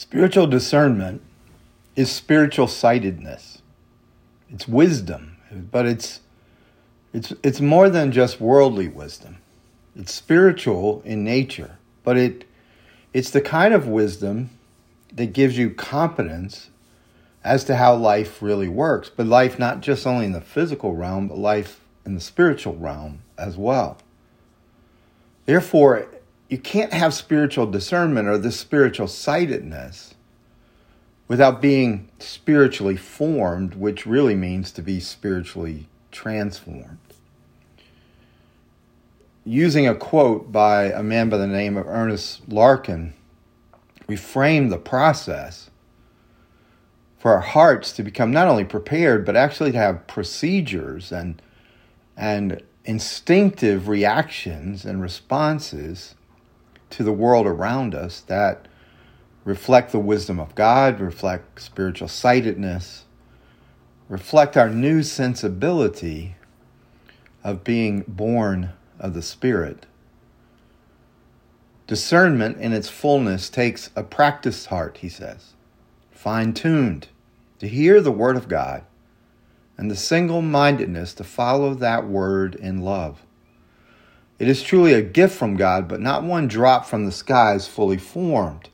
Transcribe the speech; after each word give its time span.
Spiritual 0.00 0.46
discernment 0.46 1.20
is 1.94 2.10
spiritual 2.10 2.66
sightedness. 2.66 3.60
It's 4.48 4.66
wisdom, 4.66 5.36
but 5.52 5.84
it's 5.84 6.20
it's 7.12 7.34
it's 7.42 7.60
more 7.60 7.90
than 7.90 8.10
just 8.10 8.40
worldly 8.40 8.88
wisdom. 8.88 9.36
It's 9.94 10.14
spiritual 10.14 11.02
in 11.04 11.22
nature, 11.22 11.76
but 12.02 12.16
it 12.16 12.46
it's 13.12 13.28
the 13.28 13.42
kind 13.42 13.74
of 13.74 13.88
wisdom 13.88 14.48
that 15.12 15.34
gives 15.34 15.58
you 15.58 15.68
confidence 15.68 16.70
as 17.44 17.62
to 17.64 17.76
how 17.76 17.94
life 17.94 18.40
really 18.40 18.68
works, 18.68 19.10
but 19.14 19.26
life 19.26 19.58
not 19.58 19.82
just 19.82 20.06
only 20.06 20.24
in 20.24 20.32
the 20.32 20.40
physical 20.40 20.94
realm, 20.94 21.28
but 21.28 21.36
life 21.36 21.84
in 22.06 22.14
the 22.14 22.22
spiritual 22.22 22.74
realm 22.74 23.20
as 23.36 23.58
well. 23.58 23.98
Therefore, 25.44 26.08
you 26.50 26.58
can't 26.58 26.92
have 26.92 27.14
spiritual 27.14 27.64
discernment 27.64 28.26
or 28.26 28.36
this 28.36 28.58
spiritual 28.58 29.06
sightedness 29.06 30.14
without 31.28 31.62
being 31.62 32.08
spiritually 32.18 32.96
formed, 32.96 33.74
which 33.76 34.04
really 34.04 34.34
means 34.34 34.72
to 34.72 34.82
be 34.82 34.98
spiritually 34.98 35.86
transformed. 36.10 36.98
Using 39.44 39.86
a 39.86 39.94
quote 39.94 40.50
by 40.50 40.86
a 40.86 41.04
man 41.04 41.28
by 41.28 41.36
the 41.36 41.46
name 41.46 41.76
of 41.76 41.86
Ernest 41.86 42.48
Larkin, 42.48 43.14
we 44.08 44.16
frame 44.16 44.70
the 44.70 44.78
process 44.78 45.70
for 47.16 47.32
our 47.32 47.40
hearts 47.40 47.92
to 47.92 48.02
become 48.02 48.32
not 48.32 48.48
only 48.48 48.64
prepared, 48.64 49.24
but 49.24 49.36
actually 49.36 49.70
to 49.70 49.78
have 49.78 50.08
procedures 50.08 51.12
and, 51.12 51.40
and 52.16 52.60
instinctive 52.84 53.86
reactions 53.86 54.84
and 54.84 55.00
responses 55.00 56.16
to 56.90 57.02
the 57.02 57.12
world 57.12 57.46
around 57.46 57.94
us 57.94 58.20
that 58.22 58.66
reflect 59.44 59.92
the 59.92 59.98
wisdom 59.98 60.38
of 60.38 60.54
God, 60.54 61.00
reflect 61.00 61.60
spiritual 61.60 62.08
sightedness, 62.08 63.04
reflect 64.08 64.56
our 64.56 64.68
new 64.68 65.02
sensibility 65.02 66.36
of 67.42 67.64
being 67.64 68.04
born 68.06 68.70
of 68.98 69.14
the 69.14 69.22
Spirit. 69.22 69.86
Discernment 71.86 72.58
in 72.58 72.72
its 72.72 72.88
fullness 72.88 73.48
takes 73.48 73.90
a 73.96 74.02
practiced 74.02 74.66
heart, 74.66 74.98
he 74.98 75.08
says, 75.08 75.54
fine 76.10 76.52
tuned 76.52 77.08
to 77.58 77.66
hear 77.66 78.00
the 78.00 78.12
Word 78.12 78.36
of 78.36 78.48
God, 78.48 78.84
and 79.76 79.90
the 79.90 79.96
single 79.96 80.42
mindedness 80.42 81.14
to 81.14 81.24
follow 81.24 81.74
that 81.74 82.06
Word 82.06 82.54
in 82.54 82.82
love. 82.82 83.22
It 84.40 84.48
is 84.48 84.62
truly 84.62 84.94
a 84.94 85.02
gift 85.02 85.36
from 85.36 85.56
God, 85.56 85.86
but 85.86 86.00
not 86.00 86.24
one 86.24 86.48
drop 86.48 86.86
from 86.86 87.04
the 87.04 87.12
skies 87.12 87.68
fully 87.68 87.98
formed. 87.98 88.70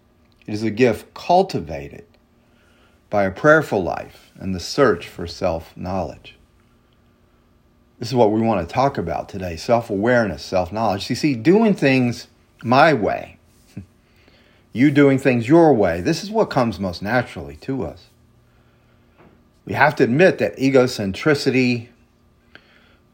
It 0.47 0.55
is 0.55 0.62
a 0.62 0.70
gift 0.70 1.12
cultivated 1.12 2.05
by 3.11 3.25
a 3.25 3.33
prayerful 3.33 3.83
life 3.83 4.31
and 4.37 4.55
the 4.55 4.61
search 4.61 5.09
for 5.09 5.27
self 5.27 5.77
knowledge. 5.77 6.37
This 7.98 8.09
is 8.09 8.14
what 8.14 8.31
we 8.31 8.41
want 8.41 8.67
to 8.67 8.72
talk 8.72 8.97
about 8.97 9.28
today 9.28 9.56
self 9.56 9.91
awareness, 9.91 10.44
self 10.44 10.70
knowledge. 10.70 11.11
You 11.11 11.17
see, 11.17 11.34
doing 11.34 11.75
things 11.75 12.28
my 12.62 12.94
way, 12.94 13.39
you 14.72 14.92
doing 14.92 15.19
things 15.19 15.48
your 15.48 15.75
way, 15.75 16.00
this 16.00 16.22
is 16.22 16.31
what 16.31 16.48
comes 16.48 16.78
most 16.78 17.03
naturally 17.03 17.56
to 17.62 17.84
us. 17.84 18.06
We 19.64 19.72
have 19.72 19.97
to 19.97 20.05
admit 20.05 20.39
that 20.39 20.56
egocentricity, 20.59 21.89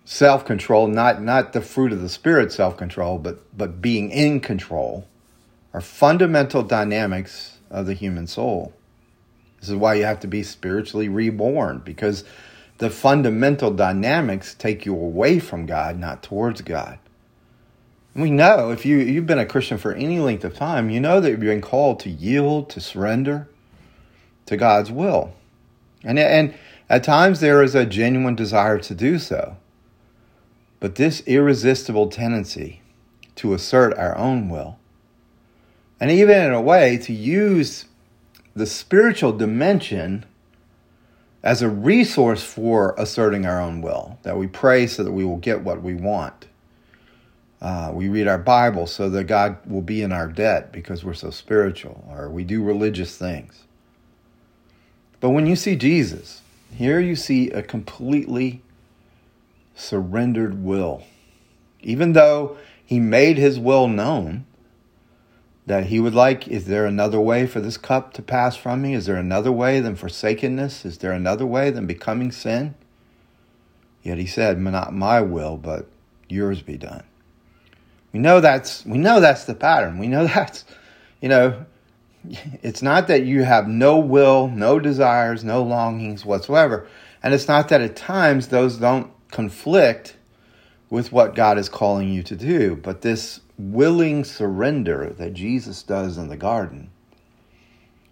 self 0.05 0.45
control, 0.45 0.87
not, 0.87 1.23
not 1.23 1.53
the 1.53 1.61
fruit 1.61 1.93
of 1.93 2.01
the 2.01 2.09
spirit 2.09 2.53
self 2.53 2.77
control, 2.77 3.19
but, 3.19 3.57
but 3.57 3.81
being 3.81 4.11
in 4.11 4.41
control, 4.41 5.07
are 5.73 5.81
fundamental 5.81 6.63
dynamics 6.63 7.59
of 7.71 7.87
the 7.87 7.95
human 7.95 8.27
soul. 8.27 8.73
This 9.61 9.71
is 9.71 9.77
why 9.77 9.95
you 9.95 10.05
have 10.05 10.21
to 10.21 10.27
be 10.27 10.43
spiritually 10.43 11.09
reborn, 11.09 11.79
because 11.85 12.25
the 12.79 12.91
fundamental 12.91 13.71
dynamics 13.71 14.55
take 14.55 14.85
you 14.85 14.95
away 14.95 15.39
from 15.39 15.67
God, 15.67 15.99
not 15.99 16.23
towards 16.23 16.63
God. 16.63 16.99
We 18.15 18.31
know 18.31 18.71
if 18.71 18.85
you, 18.85 18.99
you've 18.99 19.27
been 19.27 19.39
a 19.39 19.47
Christian 19.47 19.79
for 19.79 19.95
any 19.95 20.19
length 20.19 20.45
of 20.45 20.55
time, 20.55 20.91
you 20.91 21.01
know 21.01 21.21
that 21.21 21.31
you've 21.31 21.41
been 21.41 21.63
called 21.63 22.01
to 22.01 22.11
yield, 22.11 22.69
to 22.71 22.81
surrender 22.81 23.49
to 24.47 24.57
God's 24.57 24.91
will. 24.91 25.33
And, 26.05 26.19
and 26.19 26.55
at 26.91 27.05
times 27.05 27.41
there 27.41 27.63
is 27.63 27.75
a 27.75 27.87
genuine 27.87 28.35
desire 28.35 28.79
to 28.79 28.95
do 28.95 29.19
so. 29.19 29.57
But 30.83 30.97
this 30.97 31.23
irresistible 31.29 32.09
tendency 32.09 32.81
to 33.37 33.55
assert 33.55 33.97
our 33.97 34.19
own 34.19 34.49
will, 34.49 34.81
and 36.01 36.11
even 36.11 36.37
in 36.43 36.53
a 36.53 36.61
way 36.61 36.99
to 36.99 37.13
use 37.13 37.85
the 38.57 38.67
spiritual 38.67 39.31
dimension 39.31 40.25
as 41.41 41.63
a 41.63 41.69
resource 41.69 42.43
for 42.43 42.97
asserting 42.99 43.47
our 43.47 43.61
own 43.61 43.81
will, 43.81 44.19
that 44.25 44.37
we 44.37 44.49
pray 44.49 44.89
so 44.89 45.05
that 45.05 45.13
we 45.13 45.25
will 45.25 45.37
get 45.37 45.61
what 45.61 45.83
we 45.83 45.95
want. 45.95 46.49
Uh, 47.61 47.93
we 47.95 48.09
read 48.09 48.27
our 48.27 48.37
Bible 48.37 48.89
so 48.89 49.09
that 49.09 49.29
God 49.29 49.59
will 49.65 49.83
be 49.83 50.03
in 50.03 50.11
our 50.11 50.27
debt 50.27 50.73
because 50.73 51.05
we're 51.05 51.15
so 51.15 51.31
spiritual, 51.31 52.05
or 52.11 52.29
we 52.29 52.43
do 52.43 52.61
religious 52.61 53.17
things. 53.17 53.67
But 55.21 55.31
when 55.31 55.47
you 55.47 55.55
see 55.55 55.77
Jesus, 55.77 56.43
here 56.75 56.99
you 56.99 57.15
see 57.15 57.51
a 57.51 57.63
completely 57.63 58.63
surrendered 59.83 60.63
will. 60.63 61.03
Even 61.81 62.13
though 62.13 62.57
he 62.85 63.01
made 63.01 63.37
his 63.37 63.59
will 63.59 63.89
known 63.89 64.47
that 65.67 65.87
he 65.87 66.01
would 66.01 66.15
like, 66.15 66.49
is 66.49 66.67
there 66.67 66.87
another 66.87 67.21
way 67.21 67.47
for 67.47 67.61
this 67.61 67.77
cup 67.77 68.13
to 68.15 68.23
pass 68.23 68.57
from 68.57 68.83
me? 68.83 68.95
Is 68.95 69.07
there 69.07 69.17
another 69.17 69.53
way 69.53 69.81
than 69.81 69.97
forsakenness? 69.97 70.85
Is 70.85 70.99
there 70.99 71.13
another 71.13 71.47
way 71.47 71.71
than 71.71 71.87
becoming 71.87 72.33
sin? 72.33 72.75
Yet 74.03 74.19
he 74.19 74.27
said, 74.27 74.59
Not 74.59 74.93
my 74.93 75.21
will, 75.21 75.57
but 75.57 75.87
yours 76.29 76.63
be 76.63 76.77
done. 76.77 77.05
We 78.13 78.21
know 78.21 78.41
that's 78.41 78.85
we 78.85 78.99
know 78.99 79.21
that's 79.21 79.45
the 79.45 79.55
pattern. 79.55 79.99
We 79.99 80.09
know 80.09 80.27
that's 80.35 80.65
you 81.21 81.29
know 81.29 81.65
it's 82.25 82.83
not 82.83 83.09
that 83.09 83.25
you 83.25 83.43
have 83.45 83.67
no 83.67 83.99
will, 83.99 84.49
no 84.49 84.79
desires, 84.79 85.43
no 85.43 85.63
longings 85.63 86.25
whatsoever. 86.25 86.87
And 87.23 87.35
it's 87.35 87.49
not 87.49 87.69
that 87.69 87.81
at 87.81 87.97
times 87.97 88.49
those 88.49 88.77
don't 88.77 89.11
conflict 89.33 90.17
with 90.89 91.11
what 91.11 91.35
God 91.35 91.59
is 91.59 91.69
calling 91.69 92.13
you 92.13 92.23
to 92.23 92.37
do, 92.37 92.77
but 92.77 93.01
this 93.01 93.41
willing 93.59 94.25
surrender 94.25 95.15
that 95.19 95.33
Jesus 95.35 95.83
does 95.83 96.19
in 96.19 96.29
the 96.29 96.37
garden 96.37 96.91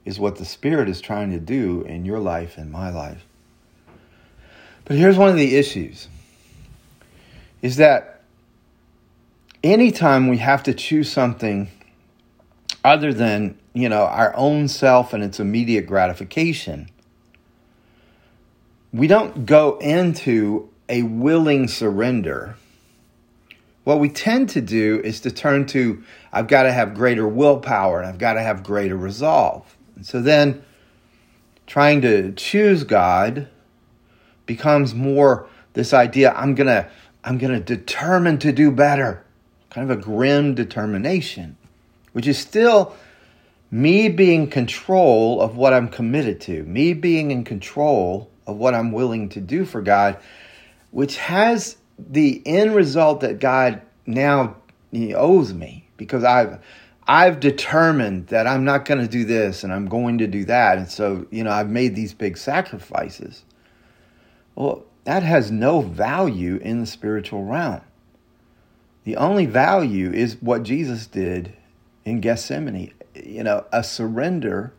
is 0.04 0.18
what 0.18 0.36
the 0.36 0.44
Spirit 0.44 0.88
is 0.88 1.00
trying 1.00 1.30
to 1.30 1.38
do 1.38 1.82
in 1.82 2.04
your 2.04 2.18
life 2.18 2.56
and 2.56 2.72
my 2.72 2.90
life. 2.90 3.24
But 4.86 4.96
here's 4.96 5.18
one 5.18 5.28
of 5.28 5.36
the 5.36 5.56
issues 5.56 6.08
is 7.62 7.76
that 7.76 8.22
anytime 9.62 10.28
we 10.28 10.38
have 10.38 10.62
to 10.62 10.72
choose 10.72 11.12
something 11.12 11.68
other 12.82 13.12
than, 13.12 13.58
you 13.74 13.90
know, 13.90 14.04
our 14.04 14.34
own 14.34 14.68
self 14.68 15.12
and 15.12 15.22
its 15.22 15.38
immediate 15.38 15.86
gratification, 15.86 16.88
we 18.92 19.06
don't 19.06 19.44
go 19.44 19.76
into 19.78 20.69
a 20.90 21.02
willing 21.02 21.68
surrender, 21.68 22.56
what 23.84 24.00
we 24.00 24.10
tend 24.10 24.50
to 24.50 24.60
do 24.60 25.00
is 25.02 25.20
to 25.20 25.30
turn 25.30 25.64
to, 25.66 26.02
I've 26.32 26.48
got 26.48 26.64
to 26.64 26.72
have 26.72 26.94
greater 26.94 27.26
willpower 27.26 28.00
and 28.00 28.08
I've 28.08 28.18
got 28.18 28.34
to 28.34 28.42
have 28.42 28.62
greater 28.62 28.96
resolve. 28.96 29.76
And 29.96 30.04
so 30.04 30.20
then 30.20 30.62
trying 31.66 32.02
to 32.02 32.32
choose 32.32 32.84
God 32.84 33.48
becomes 34.44 34.94
more 34.94 35.48
this 35.72 35.94
idea 35.94 36.32
I'm 36.32 36.56
going 36.56 36.66
to 36.66 36.90
I'm 37.22 37.38
going 37.38 37.52
to 37.52 37.60
determine 37.60 38.38
to 38.38 38.50
do 38.50 38.70
better. 38.70 39.24
Kind 39.68 39.90
of 39.90 39.98
a 39.98 40.00
grim 40.00 40.54
determination, 40.54 41.56
which 42.12 42.26
is 42.26 42.38
still 42.38 42.96
me 43.70 44.08
being 44.08 44.48
control 44.48 45.40
of 45.40 45.56
what 45.56 45.72
I'm 45.72 45.88
committed 45.88 46.40
to, 46.42 46.64
me 46.64 46.94
being 46.94 47.30
in 47.30 47.44
control 47.44 48.30
of 48.46 48.56
what 48.56 48.74
I'm 48.74 48.90
willing 48.90 49.28
to 49.28 49.40
do 49.40 49.64
for 49.64 49.80
God 49.82 50.16
which 50.90 51.16
has 51.16 51.76
the 51.98 52.42
end 52.46 52.74
result 52.74 53.20
that 53.20 53.38
God 53.38 53.82
now 54.06 54.56
he 54.90 55.14
owes 55.14 55.52
me 55.52 55.88
because 55.96 56.24
I've 56.24 56.58
I've 57.06 57.40
determined 57.40 58.28
that 58.28 58.46
I'm 58.46 58.64
not 58.64 58.84
going 58.84 59.00
to 59.00 59.08
do 59.08 59.24
this 59.24 59.64
and 59.64 59.72
I'm 59.72 59.86
going 59.86 60.18
to 60.18 60.26
do 60.26 60.44
that 60.46 60.78
and 60.78 60.88
so 60.88 61.26
you 61.30 61.44
know 61.44 61.50
I've 61.50 61.70
made 61.70 61.94
these 61.94 62.14
big 62.14 62.36
sacrifices. 62.36 63.44
Well, 64.54 64.84
that 65.04 65.22
has 65.22 65.50
no 65.50 65.80
value 65.80 66.56
in 66.56 66.80
the 66.80 66.86
spiritual 66.86 67.44
realm. 67.44 67.80
The 69.04 69.16
only 69.16 69.46
value 69.46 70.12
is 70.12 70.36
what 70.40 70.62
Jesus 70.62 71.06
did 71.06 71.54
in 72.04 72.20
Gethsemane, 72.20 72.92
you 73.14 73.42
know, 73.42 73.64
a 73.72 73.82
surrender, 73.82 74.72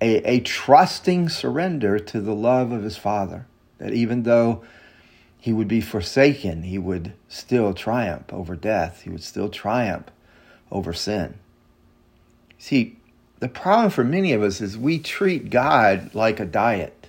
a, 0.00 0.16
a 0.28 0.40
trusting 0.40 1.28
surrender 1.28 1.98
to 1.98 2.20
the 2.20 2.34
love 2.34 2.72
of 2.72 2.82
his 2.82 2.96
Father. 2.96 3.46
That 3.78 3.92
even 3.94 4.24
though 4.24 4.64
he 5.42 5.52
would 5.52 5.66
be 5.66 5.80
forsaken, 5.80 6.62
he 6.62 6.78
would 6.78 7.14
still 7.26 7.74
triumph 7.74 8.32
over 8.32 8.54
death. 8.54 9.02
He 9.02 9.10
would 9.10 9.24
still 9.24 9.48
triumph 9.48 10.06
over 10.70 10.92
sin. 10.92 11.34
See, 12.58 12.96
the 13.40 13.48
problem 13.48 13.90
for 13.90 14.04
many 14.04 14.32
of 14.34 14.42
us 14.44 14.60
is 14.60 14.78
we 14.78 15.00
treat 15.00 15.50
God 15.50 16.14
like 16.14 16.38
a 16.38 16.44
diet. 16.44 17.08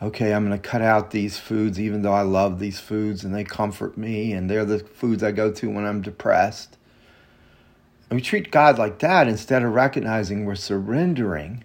Okay, 0.00 0.32
I'm 0.32 0.46
going 0.46 0.56
to 0.56 0.68
cut 0.68 0.82
out 0.82 1.10
these 1.10 1.36
foods 1.36 1.80
even 1.80 2.02
though 2.02 2.12
I 2.12 2.22
love 2.22 2.60
these 2.60 2.78
foods 2.78 3.24
and 3.24 3.34
they 3.34 3.42
comfort 3.42 3.98
me 3.98 4.32
and 4.32 4.48
they're 4.48 4.64
the 4.64 4.78
foods 4.78 5.24
I 5.24 5.32
go 5.32 5.50
to 5.50 5.68
when 5.68 5.84
I'm 5.84 6.00
depressed. 6.00 6.76
And 8.08 8.16
we 8.16 8.22
treat 8.22 8.52
God 8.52 8.78
like 8.78 9.00
that 9.00 9.26
instead 9.26 9.64
of 9.64 9.72
recognizing 9.72 10.44
we're 10.44 10.54
surrendering 10.54 11.64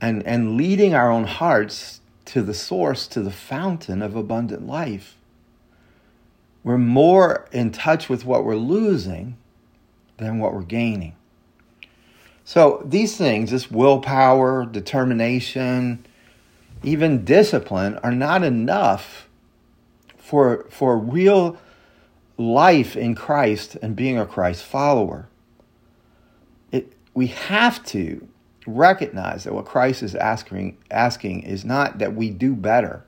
and, 0.00 0.26
and 0.26 0.56
leading 0.56 0.94
our 0.94 1.10
own 1.10 1.24
hearts 1.24 2.00
to 2.26 2.42
the 2.42 2.54
source, 2.54 3.06
to 3.08 3.20
the 3.20 3.30
fountain 3.30 4.02
of 4.02 4.14
abundant 4.14 4.66
life. 4.66 5.16
We're 6.62 6.78
more 6.78 7.46
in 7.52 7.70
touch 7.70 8.08
with 8.08 8.24
what 8.24 8.44
we're 8.44 8.56
losing 8.56 9.36
than 10.18 10.38
what 10.38 10.52
we're 10.52 10.62
gaining. 10.62 11.14
So 12.44 12.82
these 12.84 13.16
things, 13.16 13.50
this 13.50 13.70
willpower, 13.70 14.66
determination, 14.66 16.04
even 16.82 17.24
discipline, 17.24 17.98
are 17.98 18.12
not 18.12 18.42
enough 18.42 19.28
for, 20.16 20.66
for 20.70 20.98
real 20.98 21.58
life 22.38 22.96
in 22.96 23.14
Christ 23.14 23.76
and 23.82 23.96
being 23.96 24.18
a 24.18 24.26
Christ 24.26 24.64
follower. 24.64 25.28
It, 26.70 26.92
we 27.14 27.28
have 27.28 27.84
to 27.86 28.26
recognize 28.66 29.44
that 29.44 29.54
what 29.54 29.64
Christ 29.64 30.02
is 30.02 30.14
asking, 30.14 30.78
asking 30.90 31.42
is 31.42 31.64
not 31.64 31.98
that 31.98 32.14
we 32.14 32.30
do 32.30 32.54
better, 32.54 33.04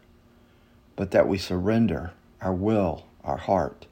but 0.97 1.11
that 1.13 1.29
we 1.29 1.39
surrender 1.39 2.13
our 2.41 2.55
will, 2.55 3.07
our 3.25 3.37
heart. 3.37 3.87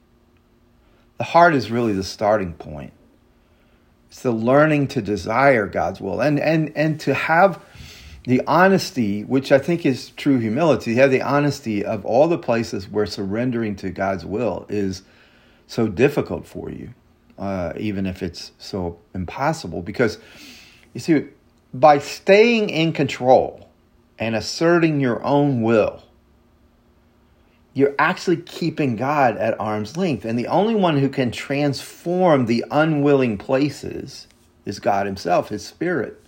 The 1.17 1.25
heart 1.25 1.55
is 1.55 1.71
really 1.71 1.93
the 1.93 2.03
starting 2.03 2.53
point. 2.53 2.93
It's 4.09 4.21
the 4.21 4.31
learning 4.31 4.87
to 4.89 5.01
desire 5.01 5.67
God's 5.67 5.99
will 5.99 6.21
and, 6.21 6.39
and, 6.39 6.71
and 6.75 6.99
to 7.01 7.13
have 7.13 7.61
the 8.23 8.41
honesty, 8.45 9.23
which 9.23 9.51
I 9.51 9.57
think 9.57 9.85
is 9.85 10.09
true 10.11 10.37
humility, 10.37 10.95
have 10.95 11.11
the 11.11 11.21
honesty 11.21 11.83
of 11.83 12.05
all 12.05 12.27
the 12.27 12.37
places 12.37 12.89
where 12.89 13.05
surrendering 13.05 13.75
to 13.77 13.89
God's 13.89 14.25
will 14.25 14.65
is 14.69 15.03
so 15.65 15.87
difficult 15.87 16.45
for 16.45 16.69
you, 16.69 16.93
uh, 17.37 17.73
even 17.77 18.05
if 18.05 18.21
it's 18.21 18.51
so 18.57 18.99
impossible. 19.13 19.81
Because 19.81 20.17
you 20.93 20.99
see, 20.99 21.27
by 21.79 21.99
staying 21.99 22.69
in 22.69 22.93
control 22.93 23.69
and 24.17 24.35
asserting 24.35 24.99
your 24.99 25.23
own 25.23 25.61
will, 25.61 26.03
you're 27.73 27.95
actually 27.99 28.37
keeping 28.37 28.95
God 28.95 29.37
at 29.37 29.59
arm's 29.59 29.97
length. 29.97 30.25
And 30.25 30.39
the 30.39 30.47
only 30.47 30.73
one 30.73 30.97
who 30.97 31.09
can 31.09 31.31
transform 31.31 32.45
the 32.45 32.65
unwilling 32.71 33.37
places 33.37 34.27
is 34.65 34.79
God 34.79 35.05
Himself, 35.05 35.49
His 35.49 35.65
Spirit. 35.65 36.19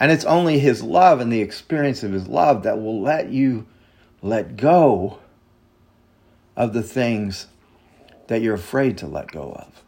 And 0.00 0.10
it's 0.10 0.24
only 0.24 0.58
His 0.58 0.82
love 0.82 1.20
and 1.20 1.32
the 1.32 1.40
experience 1.40 2.02
of 2.02 2.12
His 2.12 2.26
love 2.26 2.64
that 2.64 2.80
will 2.80 3.00
let 3.00 3.30
you 3.30 3.66
let 4.22 4.56
go 4.56 5.20
of 6.56 6.72
the 6.72 6.82
things 6.82 7.46
that 8.26 8.42
you're 8.42 8.54
afraid 8.54 8.98
to 8.98 9.06
let 9.06 9.30
go 9.30 9.52
of. 9.52 9.84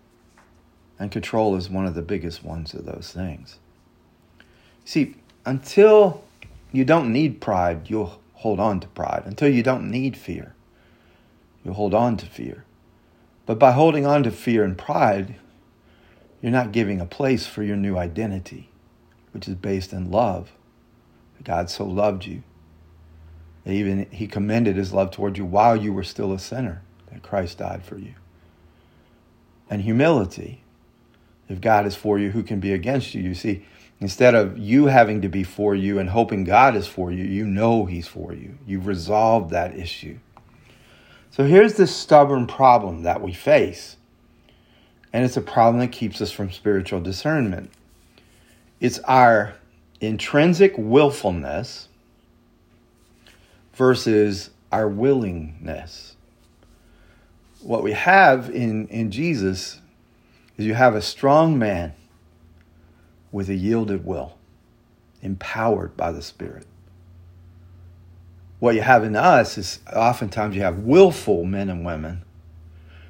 And 0.97 1.11
control 1.11 1.57
is 1.57 1.69
one 1.69 1.87
of 1.87 1.95
the 1.95 2.03
biggest 2.03 2.45
ones 2.45 2.73
of 2.73 2.85
those 2.85 3.11
things. 3.13 3.59
See, 4.89 5.17
until 5.45 6.25
you 6.73 6.83
don't 6.83 7.13
need 7.13 7.43
pride, 7.43 7.91
you'll 7.91 8.23
hold 8.33 8.59
on 8.59 8.81
to 8.81 8.89
pride. 8.89 9.25
Until 9.27 9.51
you 9.51 9.63
don't 9.63 9.91
need 9.91 10.17
fear, 10.17 10.55
you'll 11.63 11.75
hold 11.75 11.93
on 11.93 12.17
to 12.17 12.25
fear. 12.25 12.65
But 13.45 13.59
by 13.59 13.73
holding 13.73 14.07
on 14.07 14.23
to 14.23 14.31
fear 14.31 14.65
and 14.65 14.79
pride, 14.79 15.35
you're 16.41 16.51
not 16.51 16.73
giving 16.73 17.03
a 17.03 17.05
place 17.05 17.47
for 17.47 17.63
your 17.63 17.77
new 17.77 17.99
identity, 17.99 18.71
which 19.33 19.47
is 19.47 19.57
based 19.57 19.93
in 19.93 20.11
love. 20.11 20.53
God 21.45 21.69
so 21.69 21.85
loved 21.85 22.25
you 22.25 22.43
that 23.65 23.75
even 23.75 24.07
He 24.11 24.27
commended 24.27 24.77
His 24.77 24.95
love 24.95 25.11
toward 25.11 25.37
you 25.37 25.45
while 25.45 25.77
you 25.77 25.93
were 25.93 26.03
still 26.03 26.33
a 26.33 26.39
sinner, 26.39 26.81
that 27.13 27.23
Christ 27.23 27.59
died 27.59 27.85
for 27.85 27.99
you. 27.99 28.15
And 29.69 29.83
humility. 29.83 30.63
If 31.47 31.61
God 31.61 31.85
is 31.85 31.95
for 31.95 32.19
you, 32.19 32.31
who 32.31 32.43
can 32.43 32.59
be 32.59 32.73
against 32.73 33.15
you? 33.15 33.21
You 33.21 33.35
see, 33.35 33.67
Instead 34.01 34.35
of 34.35 34.57
you 34.57 34.87
having 34.87 35.23
to 35.23 35.29
be 35.29 35.43
for 35.43 35.75
you 35.75 35.99
and 35.99 36.11
hoping 36.11 36.45
God 36.45 36.77
is 36.77 36.87
for 36.87 37.11
you, 37.11 37.25
you 37.25 37.45
know 37.45 37.85
He's 37.85 38.07
for 38.07 38.33
you. 38.33 38.57
You've 38.67 38.87
resolved 38.87 39.51
that 39.51 39.77
issue. 39.77 40.19
So 41.31 41.45
here's 41.45 41.75
this 41.75 41.95
stubborn 41.95 42.47
problem 42.47 43.03
that 43.03 43.21
we 43.21 43.33
face. 43.33 43.97
And 45.13 45.25
it's 45.25 45.37
a 45.37 45.43
problem 45.43 45.81
that 45.81 45.93
keeps 45.93 46.21
us 46.21 46.31
from 46.31 46.53
spiritual 46.53 47.01
discernment. 47.01 47.71
It's 48.81 48.99
our 49.01 49.55
intrinsic 50.01 50.75
willfulness 50.77 51.89
versus 53.75 54.51
our 54.71 54.89
willingness. 54.89 56.15
What 57.63 57.83
we 57.83 57.93
have 57.93 58.51
in, 58.51 58.87
in 58.89 59.11
Jesus 59.11 59.81
is 60.57 60.67
you 60.67 60.75
have 60.75 60.95
a 60.95 61.03
strong 61.03 61.59
man 61.59 61.95
with 63.31 63.49
a 63.49 63.55
yielded 63.55 64.05
will, 64.05 64.39
empowered 65.23 65.97
by 65.97 66.13
the 66.13 66.23
Spirit. 66.23 66.67
What 68.59 68.75
you 68.75 68.83
have 68.83 69.05
in 69.05 69.15
us 69.15 69.57
is 69.57 69.81
oftentimes 69.95 70.57
you 70.57 70.63
have 70.63 70.79
willful 70.79 71.45
men 71.45 71.69
and 71.69 71.85
women 71.85 72.25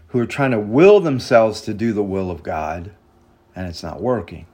who 0.08 0.18
are 0.18 0.26
trying 0.26 0.50
to 0.50 0.58
will 0.58 1.00
themselves 1.00 1.60
to 1.62 1.74
do 1.74 1.92
the 1.92 2.02
will 2.02 2.30
of 2.30 2.42
God, 2.42 2.92
and 3.54 3.66
it's 3.66 3.82
not 3.82 4.00
working. 4.00 4.46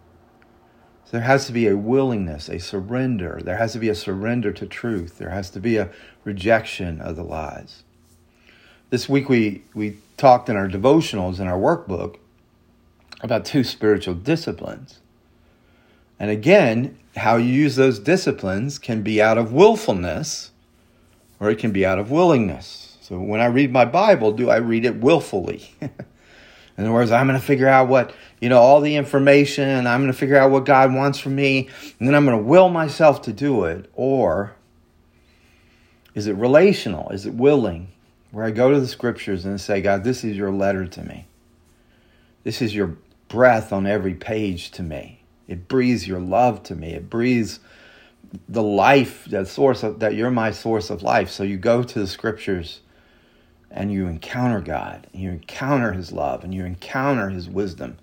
So 1.05 1.13
there 1.13 1.23
has 1.23 1.47
to 1.47 1.53
be 1.53 1.67
a 1.67 1.77
willingness, 1.77 2.49
a 2.49 2.59
surrender. 2.59 3.41
There 3.43 3.57
has 3.57 3.73
to 3.75 3.79
be 3.79 3.89
a 3.89 3.95
surrender 3.95 4.53
to 4.53 4.67
truth. 4.67 5.19
There 5.19 5.31
has 5.31 5.51
to 5.51 5.61
be 5.61 5.77
a 5.77 5.91
rejection 6.25 7.01
of 7.01 7.17
the 7.17 7.23
lies. 7.25 7.83
This 8.91 9.09
week 9.09 9.29
we, 9.29 9.63
we 9.75 9.99
talked 10.17 10.49
in 10.49 10.57
our 10.57 10.69
devotionals 10.69 11.41
in 11.41 11.49
our 11.49 11.59
workbook 11.59 12.17
about 13.21 13.45
two 13.45 13.65
spiritual 13.65 14.15
disciplines 14.15 15.01
and 16.25 16.31
again, 16.31 16.97
how 17.17 17.37
you 17.37 17.53
use 17.53 17.77
those 17.77 17.99
disciplines 17.99 18.79
can 18.79 19.03
be 19.03 19.21
out 19.21 19.37
of 19.37 19.53
willfulness 19.53 20.53
or 21.39 21.51
it 21.51 21.59
can 21.59 21.71
be 21.71 21.85
out 21.85 21.99
of 21.99 22.11
willingness. 22.11 22.97
So 23.03 23.19
when 23.19 23.43
I 23.43 23.45
read 23.45 23.71
my 23.71 23.85
Bible, 23.85 24.33
do 24.33 24.49
I 24.49 24.57
read 24.57 24.87
it 24.87 24.97
willfully? 24.97 25.75
In 25.83 25.91
other 26.79 26.93
words, 26.93 27.13
I'm 27.13 27.27
going 27.27 27.39
to 27.39 27.45
figure 27.45 27.69
out 27.69 27.89
what, 27.89 28.15
you 28.41 28.49
know, 28.49 28.59
all 28.59 28.81
the 28.81 28.97
information, 28.97 29.69
and 29.69 29.87
I'm 29.87 30.01
going 30.01 30.15
to 30.15 30.19
figure 30.19 30.39
out 30.39 30.51
what 30.51 30.65
God 30.65 30.95
wants 30.95 31.19
from 31.19 31.35
me, 31.37 31.69
and 31.99 32.09
then 32.09 32.15
I'm 32.15 32.25
going 32.25 32.39
to 32.39 32.43
will 32.43 32.71
myself 32.71 33.21
to 33.25 33.33
do 33.35 33.65
it. 33.65 33.91
Or 33.93 34.55
is 36.15 36.27
it 36.27 36.37
relational? 36.37 37.11
Is 37.11 37.27
it 37.27 37.35
willing? 37.35 37.89
Where 38.31 38.47
I 38.47 38.51
go 38.51 38.73
to 38.73 38.81
the 38.81 38.89
scriptures 38.89 39.45
and 39.45 39.61
say, 39.61 39.83
God, 39.83 40.05
this 40.05 40.25
is 40.25 40.39
your 40.39 40.51
letter 40.51 40.87
to 40.87 41.03
me. 41.03 41.27
This 42.45 42.63
is 42.63 42.75
your 42.75 42.97
breath 43.29 43.75
on 43.75 43.87
every 43.87 44.15
page 44.15 44.71
to 44.71 44.83
me. 44.83 45.14
It 45.47 45.69
breathes 45.69 46.07
your 46.07 46.21
love 46.21 46.63
to 46.65 46.75
me. 46.75 46.93
It 46.95 47.11
breathes 47.11 47.61
the 48.49 48.63
life, 48.63 49.27
the 49.29 49.45
source 49.45 49.83
of 49.83 50.01
that 50.01 50.15
you're 50.15 50.31
my 50.31 50.51
source 50.51 50.91
of 50.91 51.03
life. 51.03 51.31
So 51.31 51.43
you 51.43 51.57
go 51.57 51.83
to 51.83 51.99
the 51.99 52.07
scriptures 52.07 52.81
and 53.71 53.93
you 53.93 54.07
encounter 54.07 54.61
God, 54.61 55.09
and 55.13 55.21
you 55.21 55.31
encounter 55.31 55.93
his 55.93 56.13
love, 56.13 56.45
and 56.45 56.55
you 56.55 56.65
encounter 56.65 57.31
his 57.31 57.49
wisdom. 57.49 57.99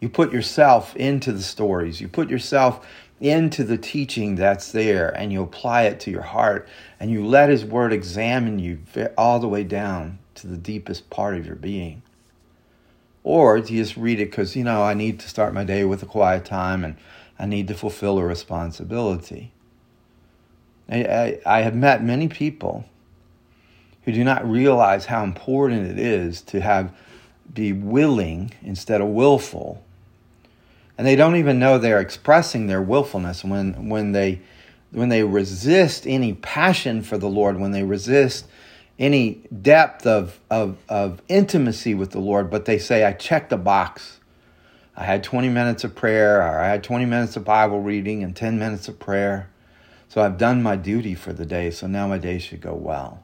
You 0.00 0.08
put 0.08 0.32
yourself 0.32 0.96
into 0.96 1.32
the 1.32 1.42
stories. 1.42 2.00
You 2.00 2.08
put 2.08 2.30
yourself 2.30 2.86
into 3.20 3.64
the 3.64 3.78
teaching 3.78 4.34
that's 4.34 4.72
there 4.72 5.08
and 5.16 5.32
you 5.32 5.42
apply 5.42 5.84
it 5.84 5.98
to 6.00 6.10
your 6.10 6.22
heart 6.22 6.68
and 7.00 7.10
you 7.10 7.24
let 7.24 7.48
his 7.48 7.64
word 7.64 7.92
examine 7.92 8.58
you 8.58 8.78
all 9.16 9.38
the 9.38 9.48
way 9.48 9.64
down 9.64 10.18
to 10.34 10.46
the 10.46 10.56
deepest 10.56 11.08
part 11.08 11.34
of 11.36 11.46
your 11.46 11.56
being. 11.56 12.02
Or 13.26 13.58
do 13.58 13.74
you 13.74 13.82
just 13.82 13.96
read 13.96 14.20
it 14.20 14.30
because, 14.30 14.54
you 14.54 14.62
know, 14.62 14.84
I 14.84 14.94
need 14.94 15.18
to 15.18 15.28
start 15.28 15.52
my 15.52 15.64
day 15.64 15.82
with 15.82 16.00
a 16.00 16.06
quiet 16.06 16.44
time 16.44 16.84
and 16.84 16.96
I 17.40 17.46
need 17.46 17.66
to 17.66 17.74
fulfill 17.74 18.18
a 18.18 18.24
responsibility? 18.24 19.50
I, 20.88 21.02
I, 21.04 21.40
I 21.44 21.62
have 21.62 21.74
met 21.74 22.04
many 22.04 22.28
people 22.28 22.84
who 24.04 24.12
do 24.12 24.22
not 24.22 24.48
realize 24.48 25.06
how 25.06 25.24
important 25.24 25.90
it 25.90 25.98
is 25.98 26.40
to 26.42 26.60
have 26.60 26.94
be 27.52 27.72
willing 27.72 28.52
instead 28.62 29.00
of 29.00 29.08
willful. 29.08 29.82
And 30.96 31.04
they 31.04 31.16
don't 31.16 31.34
even 31.34 31.58
know 31.58 31.78
they're 31.78 32.00
expressing 32.00 32.68
their 32.68 32.80
willfulness 32.80 33.42
when, 33.42 33.88
when, 33.88 34.12
they, 34.12 34.40
when 34.92 35.08
they 35.08 35.24
resist 35.24 36.06
any 36.06 36.34
passion 36.34 37.02
for 37.02 37.18
the 37.18 37.28
Lord, 37.28 37.58
when 37.58 37.72
they 37.72 37.82
resist 37.82 38.46
any 38.98 39.42
depth 39.62 40.06
of, 40.06 40.40
of, 40.50 40.78
of 40.88 41.20
intimacy 41.28 41.94
with 41.94 42.10
the 42.12 42.18
Lord, 42.18 42.50
but 42.50 42.64
they 42.64 42.78
say, 42.78 43.04
I 43.04 43.12
checked 43.12 43.50
the 43.50 43.56
box. 43.56 44.20
I 44.96 45.04
had 45.04 45.22
20 45.22 45.48
minutes 45.50 45.84
of 45.84 45.94
prayer, 45.94 46.38
or 46.38 46.60
I 46.60 46.68
had 46.68 46.82
20 46.82 47.04
minutes 47.04 47.36
of 47.36 47.44
Bible 47.44 47.82
reading 47.82 48.22
and 48.22 48.34
10 48.34 48.58
minutes 48.58 48.88
of 48.88 48.98
prayer. 48.98 49.50
So 50.08 50.22
I've 50.22 50.38
done 50.38 50.62
my 50.62 50.76
duty 50.76 51.14
for 51.14 51.32
the 51.32 51.44
day, 51.44 51.70
so 51.70 51.86
now 51.86 52.06
my 52.06 52.18
day 52.18 52.38
should 52.38 52.60
go 52.60 52.74
well. 52.74 53.22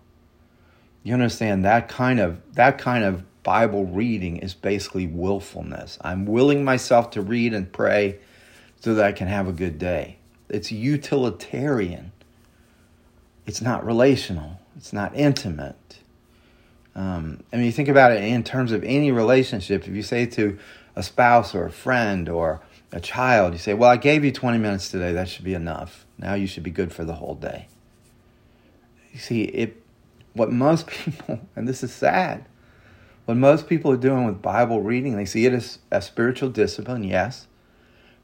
You 1.03 1.15
understand 1.15 1.65
that 1.65 1.89
kind 1.89 2.21
of 2.21 2.41
that 2.55 2.79
kind 2.79 3.03
of 3.03 3.25
Bible 3.43 3.87
reading 3.87 4.37
is 4.37 4.55
basically 4.55 5.07
willfulness. 5.07 5.99
I'm 6.01 6.27
willing 6.27 6.65
myself 6.65 7.11
to 7.13 7.23
read 7.23 7.55
and 7.55 7.73
pray, 7.73 8.19
so 8.81 8.95
that 8.95 9.05
I 9.05 9.13
can 9.13 9.29
have 9.29 9.49
a 9.49 9.53
good 9.53 9.79
day. 9.79 10.19
It's 10.49 10.73
utilitarian. 10.73 12.13
It's 13.47 13.63
not 13.63 13.87
relational. 13.87 14.61
It's 14.83 14.93
not 14.93 15.15
intimate. 15.15 16.01
Um, 16.97 17.45
I 17.53 17.57
mean, 17.57 17.67
you 17.67 17.71
think 17.71 17.89
about 17.89 18.11
it 18.11 18.21
in 18.21 18.43
terms 18.43 18.73
of 18.73 18.83
any 18.83 19.13
relationship. 19.13 19.87
If 19.87 19.95
you 19.95 20.03
say 20.03 20.27
to 20.27 20.59
a 20.97 21.05
spouse 21.05 21.55
or 21.55 21.67
a 21.67 21.71
friend 21.71 22.29
or 22.29 22.61
a 22.91 22.99
child, 22.99 23.53
you 23.53 23.61
say, 23.61 23.75
Well, 23.75 23.89
I 23.89 23.97
gave 23.97 24.25
you 24.25 24.33
20 24.33 24.59
minutes 24.59 24.89
today. 24.89 25.13
That 25.13 25.29
should 25.29 25.45
be 25.45 25.55
enough. 25.55 26.05
Now 26.19 26.35
you 26.35 26.49
should 26.49 26.65
be 26.65 26.73
good 26.73 26.93
for 26.93 27.05
the 27.05 27.15
whole 27.15 27.37
day. 27.37 27.69
You 29.13 29.21
see, 29.21 29.43
it, 29.45 29.81
what 30.33 30.51
most 30.51 30.87
people, 30.89 31.39
and 31.55 31.69
this 31.69 31.85
is 31.85 31.95
sad, 31.95 32.45
what 33.27 33.37
most 33.37 33.69
people 33.69 33.93
are 33.93 33.97
doing 33.97 34.25
with 34.25 34.43
Bible 34.43 34.81
reading, 34.81 35.17
they 35.17 35.27
see 35.27 35.47
it 35.47 35.53
as 35.53 35.79
a 35.93 36.03
spiritual 36.03 36.49
discipline, 36.49 37.05
yes, 37.05 37.47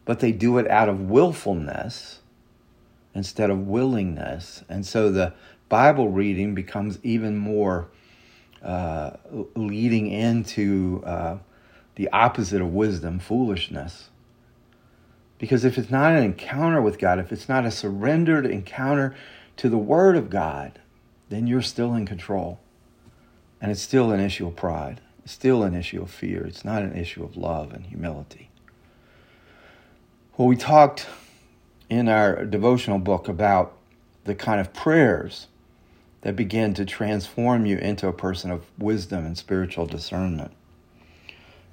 but 0.04 0.18
they 0.18 0.32
do 0.32 0.58
it 0.58 0.68
out 0.68 0.88
of 0.88 1.02
willfulness 1.02 2.18
instead 3.14 3.48
of 3.48 3.68
willingness. 3.68 4.64
And 4.68 4.84
so 4.84 5.12
the 5.12 5.34
Bible 5.68 6.08
reading 6.10 6.54
becomes 6.54 6.98
even 7.02 7.36
more 7.36 7.88
uh, 8.62 9.12
leading 9.54 10.10
into 10.10 11.02
uh, 11.04 11.38
the 11.94 12.08
opposite 12.10 12.60
of 12.60 12.72
wisdom, 12.72 13.18
foolishness. 13.18 14.08
Because 15.38 15.64
if 15.64 15.78
it's 15.78 15.90
not 15.90 16.12
an 16.12 16.24
encounter 16.24 16.82
with 16.82 16.98
God, 16.98 17.18
if 17.18 17.32
it's 17.32 17.48
not 17.48 17.64
a 17.64 17.70
surrendered 17.70 18.46
encounter 18.46 19.14
to 19.56 19.68
the 19.68 19.78
Word 19.78 20.16
of 20.16 20.30
God, 20.30 20.80
then 21.28 21.46
you're 21.46 21.62
still 21.62 21.94
in 21.94 22.06
control. 22.06 22.58
And 23.60 23.70
it's 23.70 23.82
still 23.82 24.10
an 24.10 24.20
issue 24.20 24.46
of 24.46 24.56
pride. 24.56 25.00
It's 25.22 25.32
still 25.32 25.62
an 25.62 25.74
issue 25.74 26.02
of 26.02 26.10
fear. 26.10 26.44
It's 26.44 26.64
not 26.64 26.82
an 26.82 26.96
issue 26.96 27.22
of 27.22 27.36
love 27.36 27.72
and 27.72 27.86
humility. 27.86 28.50
Well, 30.36 30.48
we 30.48 30.56
talked 30.56 31.06
in 31.90 32.08
our 32.08 32.44
devotional 32.44 32.98
book 32.98 33.28
about 33.28 33.76
the 34.24 34.34
kind 34.34 34.60
of 34.60 34.72
prayers 34.72 35.46
that 36.22 36.36
begin 36.36 36.74
to 36.74 36.84
transform 36.84 37.66
you 37.66 37.78
into 37.78 38.08
a 38.08 38.12
person 38.12 38.50
of 38.50 38.64
wisdom 38.78 39.24
and 39.24 39.38
spiritual 39.38 39.86
discernment. 39.86 40.52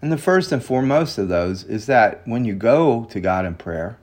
And 0.01 0.11
the 0.11 0.17
first 0.17 0.51
and 0.51 0.63
foremost 0.63 1.17
of 1.17 1.29
those 1.29 1.63
is 1.63 1.87
that 1.87 2.21
when 2.27 2.45
you 2.45 2.53
go 2.53 3.05
to 3.05 3.19
God 3.19 3.45
in 3.45 3.55
prayer, 3.55 3.97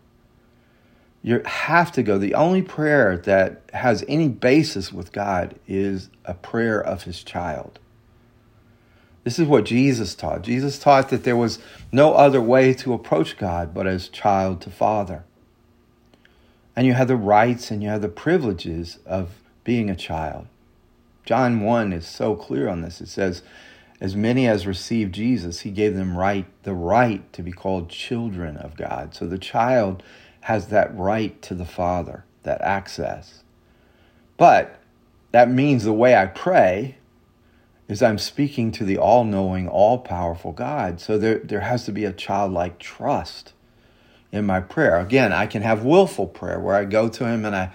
you 1.22 1.40
have 1.44 1.92
to 1.92 2.02
go. 2.02 2.18
The 2.18 2.34
only 2.34 2.62
prayer 2.62 3.16
that 3.18 3.62
has 3.72 4.04
any 4.08 4.28
basis 4.28 4.92
with 4.92 5.12
God 5.12 5.54
is 5.68 6.10
a 6.24 6.34
prayer 6.34 6.82
of 6.82 7.04
his 7.04 7.22
child. 7.22 7.78
This 9.22 9.38
is 9.38 9.46
what 9.46 9.64
Jesus 9.64 10.16
taught. 10.16 10.42
Jesus 10.42 10.80
taught 10.80 11.10
that 11.10 11.22
there 11.22 11.36
was 11.36 11.60
no 11.92 12.14
other 12.14 12.40
way 12.40 12.74
to 12.74 12.92
approach 12.92 13.36
God 13.36 13.72
but 13.72 13.86
as 13.86 14.08
child 14.08 14.60
to 14.62 14.70
father. 14.70 15.22
And 16.74 16.86
you 16.86 16.94
have 16.94 17.06
the 17.06 17.16
rights 17.16 17.70
and 17.70 17.82
you 17.82 17.88
have 17.88 18.02
the 18.02 18.08
privileges 18.08 18.98
of 19.06 19.41
being 19.64 19.90
a 19.90 19.96
child. 19.96 20.46
John 21.24 21.60
1 21.60 21.92
is 21.92 22.06
so 22.06 22.34
clear 22.34 22.68
on 22.68 22.82
this. 22.82 23.00
It 23.00 23.08
says, 23.08 23.42
As 24.00 24.16
many 24.16 24.48
as 24.48 24.66
received 24.66 25.14
Jesus, 25.14 25.60
he 25.60 25.70
gave 25.70 25.94
them 25.94 26.16
right 26.16 26.46
the 26.64 26.74
right 26.74 27.32
to 27.32 27.42
be 27.42 27.52
called 27.52 27.88
children 27.88 28.56
of 28.56 28.76
God. 28.76 29.14
So 29.14 29.26
the 29.26 29.38
child 29.38 30.02
has 30.42 30.68
that 30.68 30.96
right 30.96 31.40
to 31.42 31.54
the 31.54 31.64
Father, 31.64 32.24
that 32.42 32.60
access. 32.62 33.44
But 34.36 34.80
that 35.30 35.50
means 35.50 35.84
the 35.84 35.92
way 35.92 36.16
I 36.16 36.26
pray 36.26 36.96
is 37.88 38.02
I'm 38.02 38.18
speaking 38.18 38.72
to 38.72 38.84
the 38.84 38.98
all 38.98 39.24
knowing, 39.24 39.68
all 39.68 39.98
powerful 39.98 40.52
God. 40.52 41.00
So 41.00 41.18
there, 41.18 41.38
there 41.38 41.60
has 41.60 41.84
to 41.84 41.92
be 41.92 42.04
a 42.04 42.12
childlike 42.12 42.78
trust 42.78 43.52
in 44.32 44.46
my 44.46 44.60
prayer. 44.60 44.98
Again, 44.98 45.32
I 45.32 45.46
can 45.46 45.62
have 45.62 45.84
willful 45.84 46.26
prayer 46.26 46.58
where 46.58 46.74
I 46.74 46.84
go 46.84 47.08
to 47.08 47.26
Him 47.26 47.44
and 47.44 47.54
I 47.54 47.72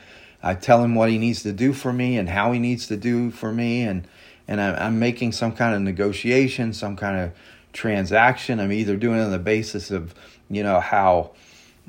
I 0.48 0.56
tell 0.56 0.82
him 0.84 0.96
what 0.96 1.10
he 1.10 1.18
needs 1.18 1.44
to 1.44 1.52
do 1.52 1.74
for 1.74 1.92
me 1.92 2.18
and 2.18 2.30
how 2.30 2.54
he 2.54 2.60
needs 2.60 2.88
to 2.88 2.96
do 2.96 3.32
for 3.32 3.52
me, 3.52 3.82
and 3.82 4.08
and 4.48 4.62
I'm, 4.62 4.76
I'm 4.76 5.00
making 5.00 5.34
some 5.34 5.52
kind 5.52 5.76
of 5.76 5.82
negotiation, 5.82 6.72
some 6.72 6.96
kind 6.96 7.20
of 7.20 7.32
transaction. 7.74 8.62
I'm 8.62 8.72
either 8.72 8.96
doing 8.96 9.20
it 9.20 9.24
on 9.24 9.32
the 9.32 9.40
basis 9.40 9.92
of 9.92 10.16
you 10.50 10.64
know 10.64 10.80
how. 10.80 11.32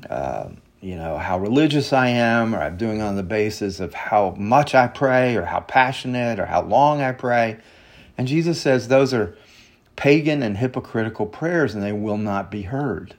Uh, 0.09 0.49
you 0.81 0.95
know 0.95 1.17
how 1.17 1.37
religious 1.37 1.91
I 1.91 2.07
am, 2.07 2.55
or 2.55 2.59
I'm 2.59 2.77
doing 2.77 3.01
on 3.01 3.17
the 3.17 3.23
basis 3.23 3.81
of 3.81 3.93
how 3.93 4.33
much 4.37 4.73
I 4.73 4.87
pray, 4.87 5.35
or 5.35 5.43
how 5.43 5.59
passionate, 5.59 6.39
or 6.39 6.45
how 6.45 6.61
long 6.61 7.01
I 7.01 7.11
pray. 7.11 7.57
And 8.17 8.29
Jesus 8.29 8.61
says 8.61 8.87
those 8.87 9.13
are 9.13 9.35
pagan 9.97 10.41
and 10.41 10.55
hypocritical 10.55 11.25
prayers, 11.25 11.75
and 11.75 11.83
they 11.83 11.91
will 11.91 12.17
not 12.17 12.49
be 12.49 12.61
heard. 12.61 13.15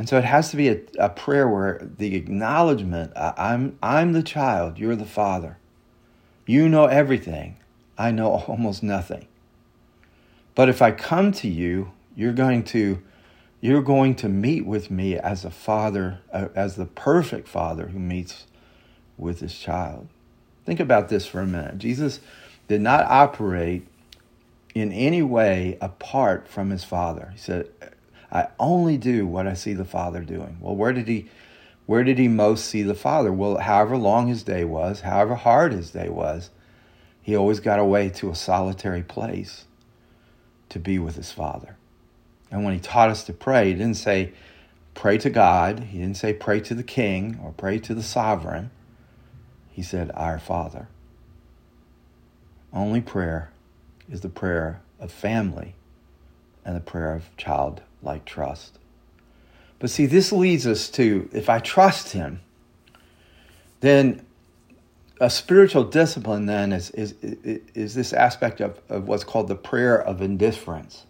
And 0.00 0.08
so 0.08 0.16
it 0.16 0.24
has 0.24 0.48
to 0.48 0.56
be 0.56 0.70
a, 0.70 0.80
a 0.98 1.10
prayer 1.10 1.46
where 1.46 1.78
the 1.98 2.16
acknowledgement 2.16 3.12
I'm, 3.14 3.78
I'm 3.82 4.14
the 4.14 4.22
child, 4.22 4.78
you're 4.78 4.96
the 4.96 5.04
father. 5.04 5.58
You 6.46 6.70
know 6.70 6.86
everything, 6.86 7.58
I 7.98 8.10
know 8.10 8.30
almost 8.48 8.82
nothing. 8.82 9.28
But 10.54 10.70
if 10.70 10.80
I 10.80 10.90
come 10.90 11.32
to 11.32 11.48
you, 11.48 11.92
you're 12.16 12.32
going 12.32 12.64
to 12.64 13.02
you're 13.60 13.82
going 13.82 14.14
to 14.14 14.30
meet 14.30 14.64
with 14.64 14.90
me 14.90 15.18
as 15.18 15.44
a 15.44 15.50
father, 15.50 16.20
uh, 16.32 16.48
as 16.54 16.76
the 16.76 16.86
perfect 16.86 17.46
father 17.46 17.88
who 17.88 17.98
meets 17.98 18.46
with 19.18 19.40
his 19.40 19.58
child. 19.58 20.08
Think 20.64 20.80
about 20.80 21.10
this 21.10 21.26
for 21.26 21.42
a 21.42 21.46
minute. 21.46 21.76
Jesus 21.76 22.20
did 22.68 22.80
not 22.80 23.04
operate 23.04 23.86
in 24.74 24.92
any 24.92 25.20
way 25.20 25.76
apart 25.82 26.48
from 26.48 26.70
his 26.70 26.84
father. 26.84 27.28
He 27.34 27.38
said, 27.38 27.68
I 28.32 28.48
only 28.58 28.96
do 28.96 29.26
what 29.26 29.46
I 29.46 29.54
see 29.54 29.74
the 29.74 29.84
Father 29.84 30.20
doing. 30.20 30.58
Well, 30.60 30.76
where 30.76 30.92
did 30.92 31.08
he 31.08 31.28
where 31.86 32.04
did 32.04 32.18
he 32.18 32.28
most 32.28 32.66
see 32.66 32.84
the 32.84 32.94
Father? 32.94 33.32
Well, 33.32 33.58
however 33.58 33.96
long 33.96 34.28
his 34.28 34.44
day 34.44 34.62
was, 34.62 35.00
however 35.00 35.34
hard 35.34 35.72
his 35.72 35.90
day 35.90 36.08
was, 36.08 36.50
he 37.20 37.34
always 37.34 37.58
got 37.58 37.80
away 37.80 38.10
to 38.10 38.30
a 38.30 38.34
solitary 38.36 39.02
place 39.02 39.64
to 40.68 40.78
be 40.78 41.00
with 41.00 41.16
his 41.16 41.32
Father. 41.32 41.76
And 42.48 42.64
when 42.64 42.74
he 42.74 42.80
taught 42.80 43.10
us 43.10 43.24
to 43.24 43.32
pray, 43.32 43.68
he 43.68 43.74
didn't 43.74 43.96
say 43.96 44.32
pray 44.94 45.18
to 45.18 45.30
God, 45.30 45.80
he 45.80 45.98
didn't 45.98 46.16
say 46.16 46.32
pray 46.32 46.60
to 46.60 46.74
the 46.74 46.84
king 46.84 47.40
or 47.42 47.50
pray 47.50 47.80
to 47.80 47.92
the 47.92 48.04
sovereign. 48.04 48.70
He 49.70 49.82
said, 49.82 50.12
Our 50.14 50.38
Father. 50.38 50.86
Only 52.72 53.00
prayer 53.00 53.50
is 54.08 54.20
the 54.20 54.28
prayer 54.28 54.80
of 55.00 55.10
family 55.10 55.74
and 56.64 56.76
the 56.76 56.80
prayer 56.80 57.14
of 57.14 57.36
child 57.36 57.82
like 58.02 58.24
trust. 58.24 58.78
But 59.78 59.90
see, 59.90 60.06
this 60.06 60.32
leads 60.32 60.66
us 60.66 60.88
to 60.90 61.28
if 61.32 61.48
I 61.48 61.58
trust 61.58 62.12
Him, 62.12 62.40
then 63.80 64.24
a 65.20 65.28
spiritual 65.28 65.84
discipline 65.84 66.46
then 66.46 66.72
is, 66.72 66.90
is, 66.90 67.14
is 67.22 67.94
this 67.94 68.12
aspect 68.12 68.60
of, 68.60 68.80
of 68.88 69.06
what's 69.06 69.24
called 69.24 69.48
the 69.48 69.54
prayer 69.54 70.00
of 70.00 70.22
indifference. 70.22 71.04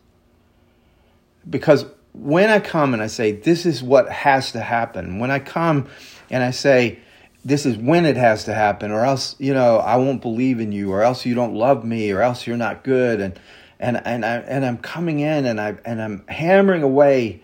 Because 1.49 1.87
when 2.13 2.51
I 2.51 2.59
come 2.59 2.93
and 2.93 3.03
I 3.03 3.07
say, 3.07 3.33
this 3.33 3.65
is 3.65 3.83
what 3.83 4.11
has 4.11 4.51
to 4.53 4.61
happen, 4.61 5.21
when 5.21 5.31
I 5.31 5.39
come 5.39 5.89
and 6.29 6.43
I 6.43 6.51
say, 6.51 6.99
this 7.45 7.65
is 7.65 7.77
when 7.77 8.05
it 8.05 8.17
has 8.17 8.45
to 8.45 8.55
happen, 8.55 8.91
or 8.91 9.05
else, 9.05 9.37
you 9.39 9.55
know, 9.55 9.79
I 9.79 9.97
won't 9.97 10.21
believe 10.21 10.61
in 10.61 10.73
you, 10.73 10.93
or 10.93 11.03
else 11.03 11.25
you 11.25 11.35
don't 11.35 11.55
love 11.55 11.85
me, 11.85 12.11
or 12.11 12.21
else 12.21 12.47
you're 12.47 12.57
not 12.57 12.85
good, 12.85 13.21
and 13.21 13.39
and 13.81 14.01
and 14.07 14.25
I 14.25 14.37
and 14.37 14.65
I'm 14.65 14.77
coming 14.77 15.21
in 15.21 15.47
and 15.47 15.61
I 15.61 15.77
and 15.85 16.01
I'm 16.01 16.25
hammering 16.29 16.83
away 16.83 17.41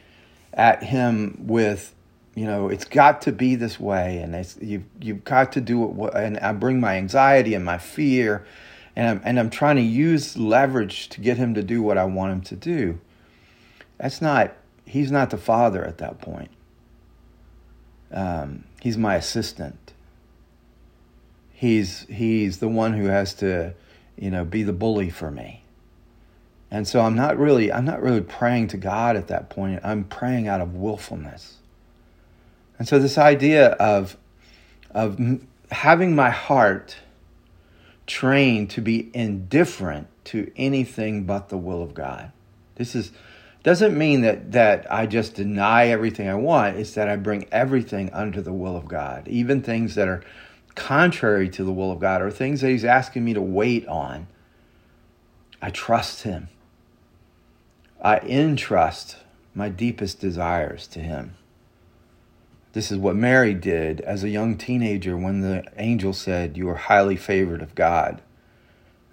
at 0.53 0.83
him 0.83 1.47
with 1.47 1.95
you 2.35 2.45
know 2.45 2.69
it's 2.69 2.85
got 2.85 3.23
to 3.23 3.33
be 3.33 3.57
this 3.57 3.81
way. 3.81 4.19
And 4.19 4.35
it's 4.35 4.57
you've 4.61 4.85
you've 5.01 5.25
got 5.25 5.53
to 5.53 5.61
do 5.61 5.85
it 5.85 6.15
and 6.15 6.39
I 6.39 6.53
bring 6.53 6.79
my 6.79 6.97
anxiety 6.97 7.55
and 7.55 7.65
my 7.65 7.79
fear. 7.79 8.47
And 8.95 9.09
I'm 9.09 9.21
and 9.25 9.41
I'm 9.41 9.51
trying 9.51 9.77
to 9.77 9.83
use 9.83 10.37
leverage 10.37 11.09
to 11.11 11.21
get 11.21 11.39
him 11.39 11.55
to 11.55 11.63
do 11.63 11.83
what 11.83 11.97
I 11.99 12.05
want 12.05 12.33
him 12.33 12.41
to 12.43 12.57
do. 12.57 13.01
That's 13.99 14.21
not 14.21 14.55
he's 14.85 15.11
not 15.11 15.31
the 15.31 15.39
father 15.39 15.85
at 15.85 15.99
that 15.99 16.21
point. 16.21 16.51
Um, 18.13 18.65
he's 18.83 18.99
my 18.99 19.17
assistant. 19.17 19.95
He's 21.51 22.07
he's 22.11 22.59
the 22.59 22.69
one 22.69 22.93
who 22.93 23.07
has 23.07 23.33
to 23.35 23.73
you 24.19 24.31
know 24.31 24.45
be 24.45 24.63
the 24.63 24.75
bully 24.75 25.09
for 25.09 25.31
me 25.31 25.63
and 26.71 26.87
so 26.87 27.01
I'm 27.01 27.15
not 27.15 27.39
really 27.39 27.73
I'm 27.73 27.85
not 27.85 28.03
really 28.03 28.21
praying 28.21 28.69
to 28.69 28.77
God 28.77 29.17
at 29.17 29.29
that 29.29 29.51
point. 29.51 29.81
I'm 29.85 30.05
praying 30.05 30.49
out 30.49 30.61
of 30.61 30.75
willfulness. 30.75 31.59
And 32.79 32.89
so 32.89 32.99
this 32.99 33.19
idea 33.19 33.71
of 33.73 34.17
of 34.91 35.19
having 35.71 36.15
my 36.15 36.31
heart 36.31 36.97
trained 38.07 38.71
to 38.71 38.81
be 38.81 39.11
indifferent 39.15 40.09
to 40.25 40.51
anything 40.57 41.25
but 41.25 41.49
the 41.49 41.59
will 41.59 41.83
of 41.83 41.95
God. 41.95 42.33
This 42.77 42.95
is 42.95 43.13
doesn't 43.63 43.97
mean 43.97 44.21
that 44.21 44.53
that 44.53 44.93
I 44.93 45.07
just 45.07 45.35
deny 45.35 45.89
everything 45.89 46.29
I 46.29 46.35
want. 46.35 46.77
It's 46.77 46.95
that 46.95 47.09
I 47.09 47.17
bring 47.17 47.47
everything 47.53 48.13
under 48.13 48.41
the 48.41 48.53
will 48.53 48.77
of 48.77 48.87
God, 48.87 49.27
even 49.29 49.63
things 49.63 49.95
that 49.95 50.09
are 50.09 50.23
contrary 50.75 51.49
to 51.49 51.65
the 51.65 51.73
will 51.73 51.91
of 51.91 52.01
God 52.01 52.23
or 52.23 52.31
things 52.31 52.61
that 52.61 52.71
He's 52.71 52.85
asking 52.85 53.25
me 53.25 53.35
to 53.35 53.43
wait 53.43 53.87
on. 53.89 54.27
I 55.63 55.71
trust 55.71 56.23
Him. 56.23 56.49
I 58.01 58.19
entrust 58.19 59.19
my 59.55 59.69
deepest 59.69 60.21
desires 60.21 60.87
to 60.89 61.01
Him. 61.01 61.35
This 62.73 62.93
is 62.93 62.99
what 62.99 63.17
Mary 63.17 63.55
did 63.55 64.03
as 64.03 64.23
a 64.23 64.29
young 64.29 64.59
teenager 64.59 65.17
when 65.17 65.41
the 65.41 65.65
angel 65.79 66.13
said, 66.13 66.57
You 66.57 66.69
are 66.69 66.77
highly 66.77 67.17
favored 67.17 67.63
of 67.63 67.75
God 67.75 68.21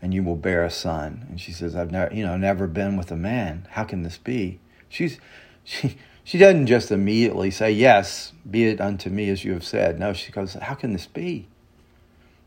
and 0.04 0.14
you 0.14 0.22
will 0.22 0.36
bear 0.36 0.66
a 0.66 0.70
son. 0.70 1.26
And 1.30 1.40
she 1.40 1.54
says, 1.54 1.78
I've 1.78 1.90
never, 1.90 2.14
you 2.14 2.26
know, 2.26 2.36
never 2.36 2.68
been 2.68 2.98
with 2.98 3.10
a 3.10 3.16
man. 3.16 3.66
How 3.72 3.86
can 3.86 4.04
this 4.04 4.18
be? 4.18 4.60
She's, 4.90 5.18
she, 5.64 5.96
she 6.26 6.38
doesn't 6.38 6.68
just 6.68 6.92
immediately 6.92 7.50
say, 7.52 7.72
Yes, 7.72 8.34
be 8.50 8.66
it 8.66 8.82
unto 8.82 9.10
me 9.10 9.30
as 9.30 9.46
you 9.46 9.54
have 9.54 9.64
said. 9.64 9.98
No, 9.98 10.12
she 10.12 10.34
goes, 10.34 10.56
How 10.56 10.74
can 10.74 10.92
this 10.92 11.08
be? 11.08 11.48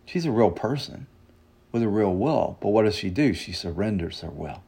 She's 0.04 0.26
a 0.26 0.30
real 0.30 0.50
person 0.50 1.06
with 1.72 1.82
a 1.82 1.88
real 1.88 2.14
will. 2.14 2.58
But 2.60 2.68
what 2.68 2.82
does 2.82 2.94
she 2.94 3.08
do? 3.08 3.32
She 3.32 3.52
surrenders 3.52 4.20
her 4.20 4.28
will. 4.28 4.62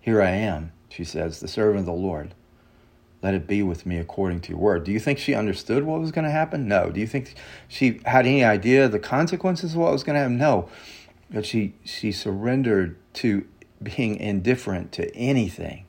Here 0.00 0.22
I 0.22 0.30
am, 0.30 0.72
she 0.94 1.04
says, 1.04 1.40
the 1.40 1.48
servant 1.48 1.80
of 1.80 1.86
the 1.86 1.92
Lord 1.92 2.34
let 3.24 3.32
it 3.32 3.46
be 3.46 3.62
with 3.62 3.86
me 3.86 3.96
according 3.96 4.42
to 4.42 4.50
your 4.50 4.58
word. 4.58 4.84
Do 4.84 4.92
you 4.92 5.00
think 5.00 5.18
she 5.18 5.34
understood 5.34 5.82
what 5.84 5.98
was 5.98 6.12
going 6.12 6.26
to 6.26 6.30
happen? 6.30 6.68
No. 6.68 6.90
Do 6.90 7.00
you 7.00 7.06
think 7.06 7.34
she 7.66 8.02
had 8.04 8.26
any 8.26 8.44
idea 8.44 8.86
the 8.86 8.98
consequences 8.98 9.72
of 9.72 9.78
what 9.78 9.92
was 9.92 10.04
going 10.04 10.14
to 10.14 10.20
happen? 10.20 10.36
No. 10.36 10.68
But 11.30 11.46
she 11.46 11.72
she 11.84 12.12
surrendered 12.12 12.98
to 13.14 13.46
being 13.82 14.16
indifferent 14.16 14.92
to 14.92 15.10
anything 15.16 15.86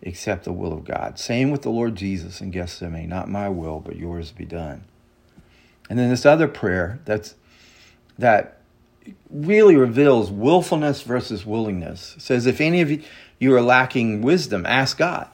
except 0.00 0.44
the 0.44 0.52
will 0.52 0.72
of 0.72 0.84
God. 0.84 1.18
Same 1.18 1.50
with 1.50 1.62
the 1.62 1.70
Lord 1.70 1.96
Jesus 1.96 2.40
in 2.40 2.52
Gethsemane, 2.52 3.08
not 3.08 3.28
my 3.28 3.48
will, 3.48 3.80
but 3.80 3.96
yours 3.96 4.30
be 4.30 4.44
done. 4.44 4.84
And 5.90 5.98
then 5.98 6.08
this 6.08 6.24
other 6.24 6.46
prayer 6.46 7.00
that's 7.04 7.34
that 8.16 8.60
really 9.28 9.74
reveals 9.74 10.30
willfulness 10.30 11.02
versus 11.02 11.44
willingness. 11.44 12.14
Says, 12.18 12.46
if 12.46 12.60
any 12.60 12.80
of 12.80 12.92
you 12.92 13.02
are 13.46 13.62
lacking 13.62 14.22
wisdom, 14.22 14.66
ask 14.66 14.98
God. 14.98 15.28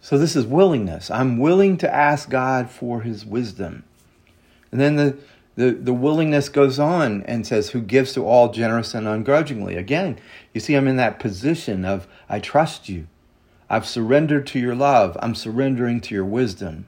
So 0.00 0.16
this 0.16 0.34
is 0.34 0.46
willingness. 0.46 1.10
I'm 1.10 1.38
willing 1.38 1.76
to 1.78 1.94
ask 1.94 2.30
God 2.30 2.70
for 2.70 3.02
his 3.02 3.26
wisdom. 3.26 3.84
And 4.72 4.80
then 4.80 4.96
the, 4.96 5.18
the, 5.56 5.72
the 5.72 5.92
willingness 5.92 6.48
goes 6.48 6.78
on 6.78 7.22
and 7.24 7.46
says, 7.46 7.70
Who 7.70 7.82
gives 7.82 8.14
to 8.14 8.24
all 8.24 8.50
generous 8.50 8.94
and 8.94 9.06
ungrudgingly. 9.06 9.76
Again, 9.76 10.18
you 10.54 10.60
see, 10.60 10.74
I'm 10.74 10.88
in 10.88 10.96
that 10.96 11.18
position 11.18 11.84
of, 11.84 12.06
I 12.28 12.40
trust 12.40 12.88
you. 12.88 13.06
I've 13.68 13.86
surrendered 13.86 14.46
to 14.48 14.58
your 14.58 14.74
love. 14.74 15.16
I'm 15.20 15.34
surrendering 15.34 16.00
to 16.02 16.14
your 16.14 16.24
wisdom. 16.24 16.86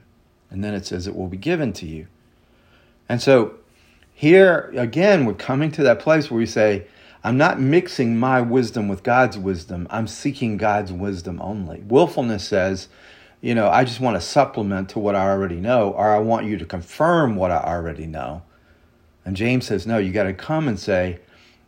And 0.49 0.63
then 0.63 0.73
it 0.73 0.85
says, 0.85 1.05
It 1.05 1.15
will 1.15 1.27
be 1.27 1.37
given 1.37 1.71
to 1.73 1.85
you. 1.85 2.07
And 3.07 3.21
so 3.21 3.55
here 4.13 4.73
again, 4.75 5.25
we're 5.25 5.33
coming 5.33 5.71
to 5.73 5.83
that 5.83 5.99
place 5.99 6.31
where 6.31 6.37
we 6.37 6.45
say, 6.45 6.87
I'm 7.23 7.37
not 7.37 7.59
mixing 7.59 8.17
my 8.17 8.41
wisdom 8.41 8.89
with 8.89 9.01
God's 9.01 9.37
wisdom. 9.37 9.87
I'm 9.89 10.07
seeking 10.07 10.57
God's 10.57 10.91
wisdom 10.91 11.41
only. 11.41 11.81
Willfulness 11.87 12.45
says, 12.45 12.89
you 13.39 13.55
know, 13.55 13.69
I 13.69 13.85
just 13.85 14.01
want 14.01 14.15
to 14.15 14.21
supplement 14.21 14.89
to 14.89 14.99
what 14.99 15.15
I 15.15 15.29
already 15.29 15.61
know, 15.61 15.91
or 15.91 16.09
I 16.09 16.19
want 16.19 16.47
you 16.47 16.57
to 16.57 16.65
confirm 16.65 17.35
what 17.35 17.51
I 17.51 17.59
already 17.59 18.07
know. 18.07 18.43
And 19.25 19.37
James 19.37 19.67
says, 19.67 19.87
no, 19.87 19.97
you 19.99 20.11
got 20.11 20.23
to 20.23 20.33
come 20.33 20.67
and 20.67 20.77
say, 20.77 21.19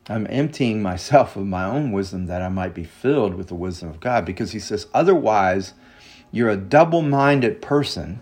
I'm 0.08 0.28
emptying 0.30 0.82
myself 0.82 1.36
of 1.36 1.46
my 1.46 1.66
own 1.66 1.92
wisdom 1.92 2.28
that 2.28 2.42
I 2.42 2.50
might 2.50 2.74
be 2.74 2.84
filled 2.84 3.36
with 3.36 3.48
the 3.48 3.56
wisdom 3.56 3.90
of 3.90 4.00
God. 4.00 4.26
Because 4.26 4.52
he 4.52 4.60
says, 4.60 4.88
otherwise, 4.94 5.74
you're 6.32 6.50
a 6.50 6.58
double 6.58 7.02
minded 7.02 7.62
person, 7.62 8.20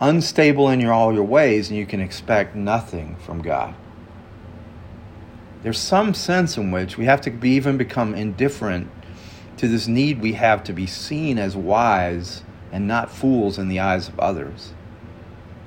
unstable 0.00 0.68
in 0.68 0.80
your, 0.80 0.92
all 0.92 1.14
your 1.14 1.24
ways, 1.24 1.68
and 1.68 1.78
you 1.78 1.86
can 1.86 2.00
expect 2.00 2.56
nothing 2.56 3.16
from 3.16 3.42
God. 3.42 3.74
There's 5.62 5.78
some 5.78 6.14
sense 6.14 6.56
in 6.56 6.70
which 6.70 6.96
we 6.98 7.04
have 7.04 7.20
to 7.22 7.30
be, 7.30 7.50
even 7.50 7.76
become 7.76 8.14
indifferent 8.14 8.90
to 9.58 9.68
this 9.68 9.86
need 9.86 10.20
we 10.20 10.32
have 10.32 10.64
to 10.64 10.72
be 10.72 10.86
seen 10.86 11.38
as 11.38 11.56
wise 11.56 12.42
and 12.72 12.88
not 12.88 13.10
fools 13.10 13.58
in 13.58 13.68
the 13.68 13.78
eyes 13.78 14.08
of 14.08 14.18
others. 14.18 14.72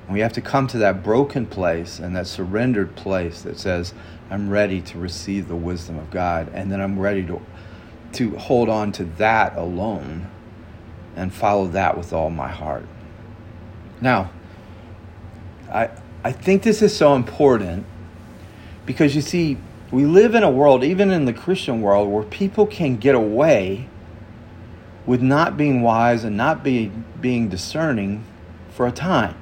And 0.06 0.14
we 0.14 0.20
have 0.20 0.32
to 0.34 0.40
come 0.40 0.66
to 0.68 0.78
that 0.78 1.02
broken 1.02 1.46
place 1.46 1.98
and 1.98 2.14
that 2.14 2.26
surrendered 2.26 2.94
place 2.94 3.42
that 3.42 3.58
says, 3.58 3.94
I'm 4.30 4.50
ready 4.50 4.80
to 4.82 4.98
receive 4.98 5.48
the 5.48 5.56
wisdom 5.56 5.98
of 5.98 6.10
God, 6.10 6.50
and 6.52 6.70
then 6.70 6.80
I'm 6.80 6.98
ready 6.98 7.24
to, 7.26 7.40
to 8.14 8.36
hold 8.36 8.68
on 8.68 8.92
to 8.92 9.04
that 9.04 9.56
alone 9.56 10.30
and 11.14 11.32
follow 11.32 11.68
that 11.68 11.96
with 11.96 12.12
all 12.12 12.30
my 12.30 12.48
heart. 12.48 12.86
Now, 14.00 14.30
I, 15.72 15.88
I 16.22 16.32
think 16.32 16.62
this 16.62 16.82
is 16.82 16.94
so 16.94 17.14
important 17.14 17.86
because 18.84 19.16
you 19.16 19.22
see, 19.22 19.58
we 19.90 20.04
live 20.04 20.34
in 20.34 20.42
a 20.42 20.50
world, 20.50 20.82
even 20.82 21.10
in 21.10 21.24
the 21.24 21.32
Christian 21.32 21.80
world, 21.80 22.10
where 22.10 22.24
people 22.24 22.66
can 22.66 22.96
get 22.96 23.14
away 23.14 23.88
with 25.06 25.22
not 25.22 25.56
being 25.56 25.82
wise 25.82 26.24
and 26.24 26.36
not 26.36 26.64
being, 26.64 27.04
being 27.20 27.48
discerning 27.48 28.24
for 28.70 28.86
a 28.86 28.92
time. 28.92 29.36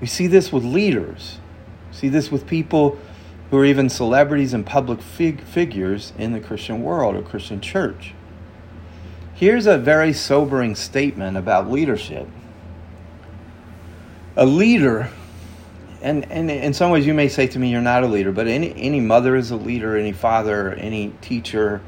We 0.00 0.06
see 0.06 0.26
this 0.26 0.52
with 0.52 0.64
leaders. 0.64 1.38
We 1.90 1.96
see 1.96 2.08
this 2.08 2.30
with 2.30 2.46
people 2.46 2.98
who 3.50 3.58
are 3.58 3.64
even 3.64 3.88
celebrities 3.88 4.54
and 4.54 4.64
public 4.64 5.00
fig- 5.00 5.42
figures 5.42 6.12
in 6.18 6.32
the 6.32 6.40
Christian 6.40 6.82
world 6.82 7.16
or 7.16 7.22
Christian 7.22 7.60
church. 7.60 8.14
Here's 9.34 9.66
a 9.66 9.76
very 9.76 10.12
sobering 10.12 10.76
statement 10.76 11.36
about 11.36 11.70
leadership. 11.70 12.28
A 14.36 14.46
leader, 14.46 15.10
and, 16.04 16.30
and 16.30 16.50
in 16.50 16.74
some 16.74 16.90
ways 16.90 17.06
you 17.06 17.14
may 17.14 17.28
say 17.28 17.46
to 17.46 17.58
me, 17.58 17.70
you're 17.70 17.80
not 17.80 18.04
a 18.04 18.06
leader, 18.06 18.30
but 18.30 18.46
any, 18.46 18.74
any 18.76 19.00
mother 19.00 19.34
is 19.36 19.50
a 19.50 19.56
leader, 19.56 19.96
any 19.96 20.12
father, 20.12 20.74
any 20.74 21.14
teacher, 21.22 21.80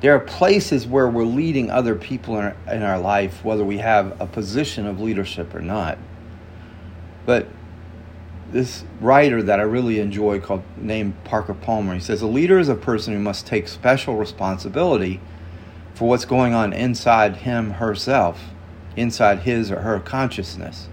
there 0.00 0.14
are 0.14 0.20
places 0.20 0.86
where 0.86 1.08
we're 1.08 1.24
leading 1.24 1.70
other 1.70 1.94
people 1.94 2.38
in 2.38 2.44
our, 2.44 2.56
in 2.72 2.82
our 2.82 2.98
life, 2.98 3.44
whether 3.44 3.62
we 3.62 3.78
have 3.78 4.18
a 4.18 4.26
position 4.26 4.86
of 4.86 4.98
leadership 4.98 5.54
or 5.54 5.60
not. 5.60 5.98
But 7.26 7.46
this 8.50 8.84
writer 8.98 9.42
that 9.42 9.60
I 9.60 9.64
really 9.64 10.00
enjoy, 10.00 10.40
called 10.40 10.62
named 10.78 11.22
Parker 11.24 11.52
Palmer, 11.54 11.92
he 11.94 12.00
says 12.00 12.22
a 12.22 12.26
leader 12.26 12.58
is 12.58 12.70
a 12.70 12.74
person 12.74 13.12
who 13.12 13.20
must 13.20 13.46
take 13.46 13.68
special 13.68 14.16
responsibility 14.16 15.20
for 15.94 16.08
what's 16.08 16.24
going 16.24 16.54
on 16.54 16.72
inside 16.72 17.36
him 17.36 17.72
herself, 17.72 18.40
inside 18.96 19.40
his 19.40 19.70
or 19.70 19.80
her 19.80 20.00
consciousness, 20.00 20.88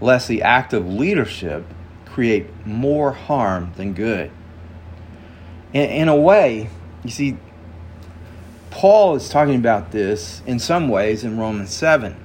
lest 0.00 0.28
the 0.28 0.42
act 0.42 0.72
of 0.72 0.86
leadership 0.86 1.64
create 2.06 2.46
more 2.66 3.12
harm 3.12 3.72
than 3.76 3.92
good. 3.92 4.30
In, 5.72 5.90
in 5.90 6.08
a 6.08 6.16
way, 6.16 6.70
you 7.02 7.10
see, 7.10 7.36
Paul 8.70 9.16
is 9.16 9.28
talking 9.28 9.56
about 9.56 9.92
this 9.92 10.42
in 10.46 10.58
some 10.58 10.88
ways 10.88 11.24
in 11.24 11.38
Romans 11.38 11.72
7. 11.72 12.16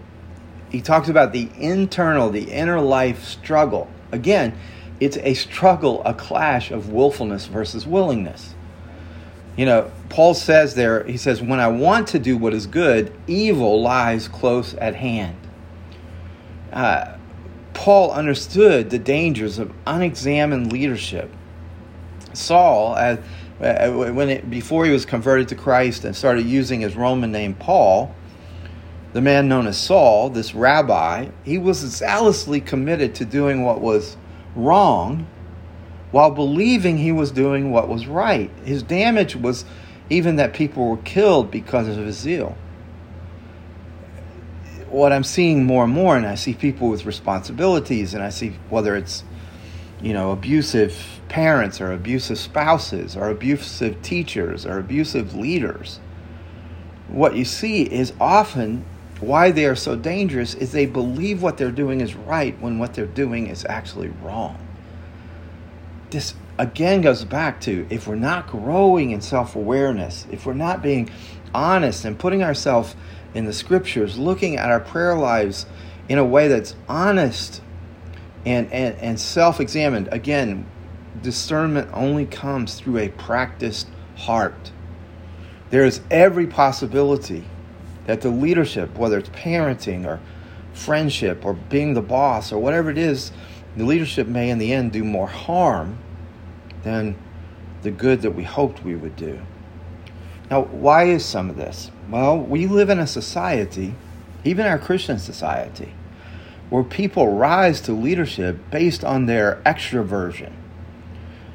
He 0.69 0.81
talks 0.81 1.09
about 1.09 1.31
the 1.31 1.49
internal, 1.57 2.29
the 2.29 2.51
inner 2.51 2.79
life 2.79 3.23
struggle. 3.23 3.89
Again, 4.11 4.57
it's 4.99 5.17
a 5.17 5.33
struggle, 5.33 6.03
a 6.05 6.13
clash 6.13 6.71
of 6.71 6.89
willfulness 6.89 7.45
versus 7.45 7.87
willingness. 7.87 8.53
You 9.55 9.65
know, 9.65 9.91
Paul 10.09 10.33
says 10.33 10.75
there, 10.75 11.03
he 11.03 11.17
says, 11.17 11.41
When 11.41 11.59
I 11.59 11.67
want 11.67 12.07
to 12.09 12.19
do 12.19 12.37
what 12.37 12.53
is 12.53 12.67
good, 12.67 13.13
evil 13.27 13.81
lies 13.81 14.27
close 14.27 14.73
at 14.75 14.95
hand. 14.95 15.35
Uh, 16.71 17.17
Paul 17.79 18.11
understood 18.11 18.89
the 18.89 18.99
dangers 18.99 19.57
of 19.57 19.71
unexamined 19.87 20.73
leadership. 20.73 21.33
Saul, 22.33 22.97
as 22.97 23.19
uh, 23.61 23.89
when 23.91 24.29
it, 24.29 24.49
before 24.49 24.83
he 24.83 24.91
was 24.91 25.05
converted 25.05 25.47
to 25.47 25.55
Christ 25.55 26.03
and 26.03 26.13
started 26.13 26.45
using 26.45 26.81
his 26.81 26.97
Roman 26.97 27.31
name 27.31 27.53
Paul, 27.53 28.13
the 29.13 29.21
man 29.21 29.47
known 29.47 29.65
as 29.65 29.77
Saul, 29.77 30.29
this 30.29 30.53
rabbi, 30.53 31.29
he 31.45 31.57
was 31.57 31.77
zealously 31.77 32.59
committed 32.59 33.15
to 33.15 33.23
doing 33.23 33.63
what 33.63 33.79
was 33.79 34.17
wrong 34.57 35.25
while 36.11 36.31
believing 36.31 36.97
he 36.97 37.13
was 37.13 37.31
doing 37.31 37.71
what 37.71 37.87
was 37.87 38.07
right. 38.07 38.51
His 38.65 38.83
damage 38.83 39.37
was 39.37 39.63
even 40.09 40.35
that 40.35 40.53
people 40.53 40.85
were 40.85 40.97
killed 40.97 41.49
because 41.49 41.87
of 41.87 42.05
his 42.05 42.17
zeal. 42.17 42.57
What 44.89 45.11
I'm 45.11 45.23
seeing 45.23 45.65
more 45.65 45.83
and 45.83 45.93
more, 45.93 46.17
and 46.17 46.25
I 46.25 46.35
see 46.35 46.53
people 46.53 46.89
with 46.89 47.05
responsibilities, 47.05 48.13
and 48.13 48.23
I 48.23 48.29
see 48.29 48.53
whether 48.69 48.95
it's 48.95 49.23
you 50.01 50.13
know, 50.13 50.31
abusive 50.31 51.21
parents 51.27 51.81
or 51.81 51.91
abusive 51.91 52.37
spouses 52.37 53.15
or 53.15 53.29
abusive 53.29 54.01
teachers 54.01 54.65
or 54.65 54.79
abusive 54.79 55.35
leaders. 55.35 55.99
What 57.07 57.35
you 57.35 57.45
see 57.45 57.83
is 57.83 58.13
often 58.19 58.85
why 59.19 59.51
they 59.51 59.65
are 59.65 59.75
so 59.75 59.95
dangerous 59.95 60.53
is 60.53 60.71
they 60.71 60.85
believe 60.85 61.41
what 61.41 61.57
they're 61.57 61.71
doing 61.71 62.01
is 62.01 62.15
right 62.15 62.59
when 62.61 62.79
what 62.79 62.93
they're 62.93 63.05
doing 63.05 63.47
is 63.47 63.65
actually 63.67 64.09
wrong. 64.21 64.57
This 66.11 66.33
again 66.57 67.01
goes 67.01 67.25
back 67.25 67.59
to 67.61 67.85
if 67.89 68.07
we're 68.07 68.15
not 68.15 68.47
growing 68.47 69.11
in 69.11 69.21
self 69.21 69.55
awareness, 69.55 70.25
if 70.31 70.45
we're 70.45 70.53
not 70.53 70.81
being 70.81 71.09
honest 71.53 72.05
and 72.05 72.17
putting 72.17 72.41
ourselves 72.43 72.95
in 73.33 73.45
the 73.45 73.53
scriptures, 73.53 74.17
looking 74.17 74.57
at 74.57 74.69
our 74.69 74.79
prayer 74.79 75.15
lives 75.15 75.65
in 76.07 76.17
a 76.17 76.25
way 76.25 76.47
that's 76.47 76.75
honest 76.87 77.61
and, 78.45 78.71
and, 78.71 78.95
and 78.97 79.19
self 79.19 79.59
examined. 79.59 80.09
Again, 80.11 80.65
discernment 81.21 81.89
only 81.93 82.25
comes 82.25 82.75
through 82.75 82.97
a 82.97 83.09
practiced 83.09 83.87
heart. 84.15 84.71
There 85.69 85.85
is 85.85 86.01
every 86.09 86.47
possibility 86.47 87.43
that 88.05 88.21
the 88.21 88.29
leadership, 88.29 88.97
whether 88.97 89.19
it's 89.19 89.29
parenting 89.29 90.05
or 90.05 90.19
friendship 90.73 91.45
or 91.45 91.53
being 91.53 91.93
the 91.93 92.01
boss 92.01 92.51
or 92.51 92.59
whatever 92.59 92.89
it 92.89 92.97
is, 92.97 93.31
the 93.77 93.85
leadership 93.85 94.27
may 94.27 94.49
in 94.49 94.57
the 94.57 94.73
end 94.73 94.91
do 94.91 95.03
more 95.03 95.27
harm 95.27 95.99
than 96.83 97.15
the 97.81 97.91
good 97.91 98.21
that 98.21 98.31
we 98.31 98.43
hoped 98.43 98.83
we 98.83 98.95
would 98.95 99.15
do. 99.15 99.39
Now, 100.49 100.63
why 100.63 101.03
is 101.03 101.23
some 101.23 101.49
of 101.49 101.55
this? 101.55 101.91
Well, 102.09 102.39
we 102.39 102.65
live 102.65 102.89
in 102.89 102.97
a 102.97 103.05
society, 103.05 103.93
even 104.43 104.65
our 104.65 104.79
Christian 104.79 105.19
society, 105.19 105.93
where 106.71 106.83
people 106.83 107.27
rise 107.35 107.81
to 107.81 107.93
leadership 107.93 108.57
based 108.71 109.03
on 109.03 109.27
their 109.27 109.61
extroversion. 109.63 110.53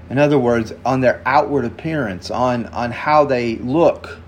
In 0.09 0.19
other 0.19 0.39
words, 0.39 0.73
on 0.85 1.01
their 1.01 1.21
outward 1.27 1.65
appearance, 1.65 2.31
on, 2.31 2.67
on 2.67 2.93
how 2.93 3.25
they 3.25 3.57
look, 3.57 4.19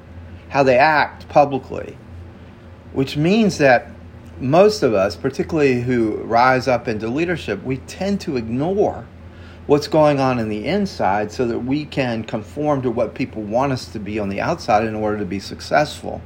how 0.48 0.64
they 0.64 0.78
act 0.78 1.28
publicly, 1.28 1.96
which 2.92 3.16
means 3.16 3.58
that 3.58 3.90
most 4.40 4.82
of 4.82 4.94
us, 4.94 5.14
particularly 5.14 5.82
who 5.82 6.16
rise 6.24 6.66
up 6.66 6.88
into 6.88 7.06
leadership, 7.06 7.62
we 7.62 7.76
tend 7.78 8.20
to 8.22 8.36
ignore 8.36 9.06
what's 9.66 9.88
going 9.88 10.20
on 10.20 10.38
in 10.38 10.48
the 10.48 10.64
inside 10.66 11.32
so 11.32 11.46
that 11.46 11.58
we 11.58 11.84
can 11.84 12.22
conform 12.22 12.82
to 12.82 12.90
what 12.90 13.14
people 13.14 13.42
want 13.42 13.72
us 13.72 13.86
to 13.86 13.98
be 13.98 14.18
on 14.18 14.28
the 14.28 14.40
outside 14.40 14.84
in 14.84 14.94
order 14.94 15.18
to 15.18 15.24
be 15.24 15.40
successful. 15.40 16.22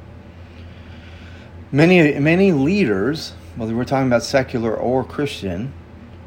Many, 1.71 2.19
many 2.19 2.51
leaders, 2.51 3.33
whether 3.55 3.75
we're 3.75 3.85
talking 3.85 4.07
about 4.07 4.23
secular 4.23 4.75
or 4.75 5.03
Christian, 5.03 5.73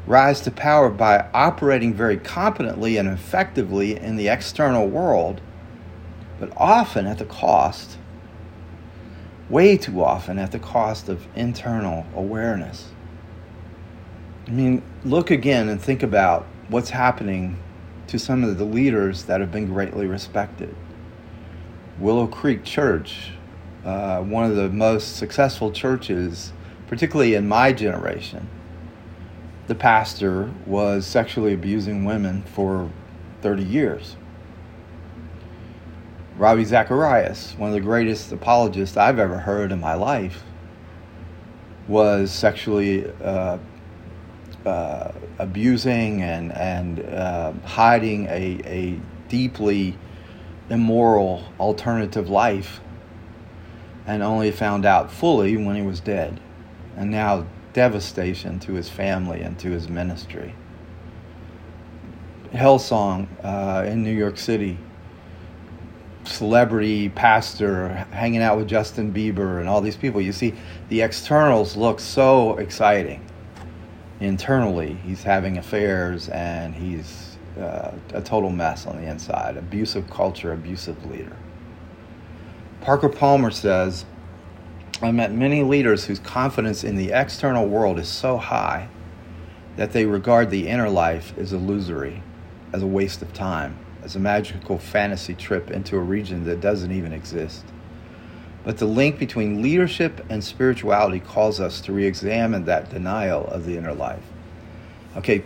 rise 0.05 0.41
to 0.41 0.51
power 0.51 0.89
by 0.89 1.29
operating 1.33 1.93
very 1.93 2.17
competently 2.17 2.97
and 2.97 3.07
effectively 3.07 3.97
in 3.97 4.17
the 4.17 4.27
external 4.27 4.87
world, 4.87 5.41
but 6.39 6.51
often 6.57 7.07
at 7.07 7.17
the 7.17 7.25
cost, 7.25 7.97
way 9.49 9.77
too 9.77 10.03
often 10.03 10.37
at 10.37 10.51
the 10.51 10.59
cost 10.59 11.07
of 11.07 11.27
internal 11.35 12.05
awareness. 12.15 12.89
I 14.47 14.51
mean, 14.51 14.83
look 15.03 15.31
again 15.31 15.69
and 15.69 15.81
think 15.81 16.03
about 16.03 16.45
what's 16.69 16.89
happening 16.89 17.57
to 18.07 18.19
some 18.19 18.43
of 18.43 18.57
the 18.57 18.65
leaders 18.65 19.25
that 19.25 19.41
have 19.41 19.51
been 19.51 19.65
greatly 19.67 20.07
respected. 20.07 20.75
Willow 21.99 22.27
Creek 22.27 22.63
Church, 22.63 23.31
uh, 23.83 24.21
one 24.21 24.49
of 24.49 24.55
the 24.55 24.69
most 24.69 25.15
successful 25.15 25.71
churches, 25.71 26.51
particularly 26.87 27.35
in 27.35 27.47
my 27.47 27.71
generation. 27.71 28.49
The 29.67 29.75
pastor 29.75 30.51
was 30.65 31.05
sexually 31.05 31.53
abusing 31.53 32.05
women 32.05 32.43
for 32.43 32.91
30 33.41 33.63
years. 33.63 34.15
Ravi 36.37 36.65
Zacharias, 36.65 37.55
one 37.57 37.69
of 37.69 37.73
the 37.73 37.81
greatest 37.81 38.31
apologists 38.31 38.97
I've 38.97 39.19
ever 39.19 39.39
heard 39.39 39.71
in 39.71 39.79
my 39.79 39.93
life, 39.93 40.43
was 41.87 42.31
sexually 42.31 43.09
uh, 43.23 43.57
uh, 44.65 45.11
abusing 45.39 46.21
and 46.21 46.51
and 46.53 46.99
uh, 47.01 47.53
hiding 47.63 48.25
a 48.27 48.61
a 48.65 48.99
deeply 49.27 49.97
immoral 50.69 51.43
alternative 51.59 52.29
life, 52.29 52.79
and 54.07 54.23
only 54.23 54.51
found 54.51 54.85
out 54.85 55.11
fully 55.11 55.57
when 55.57 55.75
he 55.75 55.81
was 55.81 55.99
dead, 55.99 56.39
and 56.95 57.11
now 57.11 57.45
devastation 57.73 58.59
to 58.59 58.73
his 58.73 58.89
family 58.89 59.41
and 59.41 59.59
to 59.59 59.69
his 59.69 59.89
ministry. 59.89 60.55
Hillsong 62.53 63.27
uh, 63.43 63.85
in 63.85 64.01
New 64.03 64.13
York 64.15 64.37
City, 64.37 64.77
celebrity 66.23 67.09
pastor 67.09 67.89
hanging 68.11 68.41
out 68.41 68.57
with 68.57 68.67
Justin 68.67 69.13
Bieber 69.13 69.59
and 69.59 69.67
all 69.67 69.81
these 69.81 69.97
people. 69.97 70.21
You 70.21 70.31
see, 70.31 70.53
the 70.87 71.01
externals 71.01 71.75
look 71.75 71.99
so 71.99 72.57
exciting 72.57 73.24
internally 74.19 74.93
he's 75.03 75.23
having 75.23 75.57
affairs 75.57 76.29
and 76.29 76.73
he's 76.73 77.37
uh, 77.59 77.91
a 78.13 78.21
total 78.21 78.49
mess 78.49 78.85
on 78.85 78.97
the 78.97 79.07
inside. 79.09 79.57
Abusive 79.57 80.09
culture 80.09 80.51
abusive 80.51 81.05
leader. 81.05 81.35
Parker 82.81 83.09
palmer 83.09 83.51
says 83.51 84.05
i 85.01 85.11
met 85.11 85.33
many 85.33 85.61
leaders 85.61 86.05
whose 86.05 86.19
confidence 86.19 86.83
in 86.83 86.95
the 86.95 87.11
external 87.11 87.67
world 87.67 87.99
is 87.99 88.07
so 88.07 88.37
high 88.37 88.87
that 89.75 89.91
they 89.91 90.05
regard 90.05 90.49
the 90.49 90.67
inner 90.67 90.89
life 90.89 91.37
as 91.37 91.51
illusory 91.51 92.23
as 92.71 92.81
a 92.81 92.87
waste 92.87 93.21
of 93.21 93.33
time 93.33 93.77
as 94.03 94.15
a 94.15 94.19
magical 94.19 94.77
fantasy 94.77 95.33
trip 95.33 95.71
into 95.71 95.97
a 95.97 95.99
region 95.99 96.45
that 96.45 96.61
doesn't 96.61 96.91
even 96.91 97.11
exist 97.11 97.65
but 98.65 98.79
the 98.79 98.85
link 98.85 99.19
between 99.19 99.61
leadership 99.61 100.25
and 100.29 100.43
spirituality 100.43 101.19
calls 101.19 101.59
us 101.59 101.79
to 101.81 101.93
re 101.93 102.05
examine 102.05 102.65
that 102.65 102.89
denial 102.89 103.45
of 103.47 103.65
the 103.65 103.77
inner 103.77 103.93
life. 103.93 104.23
Okay, 105.15 105.43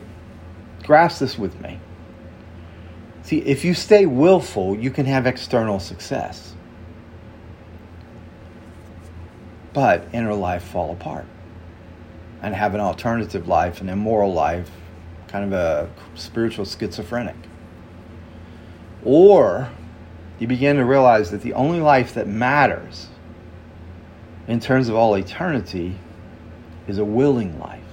grasp 0.84 1.20
this 1.20 1.38
with 1.38 1.60
me. 1.62 1.80
See, 3.24 3.40
if 3.40 3.66
you 3.66 3.74
stay 3.74 4.06
willful, 4.06 4.78
you 4.78 4.90
can 4.90 5.06
have 5.06 5.28
external 5.28 5.80
success. 5.80 6.56
But 9.74 10.08
inner 10.14 10.34
life 10.34 10.64
fall 10.64 10.94
apart 10.94 11.26
and 12.42 12.56
have 12.56 12.74
an 12.74 12.80
alternative 12.80 13.50
life, 13.50 13.82
an 13.82 13.90
immoral 13.90 14.34
life, 14.34 14.72
kind 15.28 15.46
of 15.46 15.52
a 15.54 15.90
spiritual 16.16 16.66
schizophrenic. 16.66 17.36
Or 19.04 19.70
you 20.40 20.48
begin 20.48 20.78
to 20.78 20.86
realize 20.86 21.32
that 21.32 21.42
the 21.42 21.54
only 21.54 21.82
life 21.82 22.14
that 22.14 22.28
matters 22.28 23.08
in 24.48 24.60
terms 24.60 24.90
of 24.90 24.96
all 24.96 25.16
eternity 25.16 25.96
is 26.88 26.98
a 26.98 27.06
willing 27.06 27.60
life. 27.60 27.84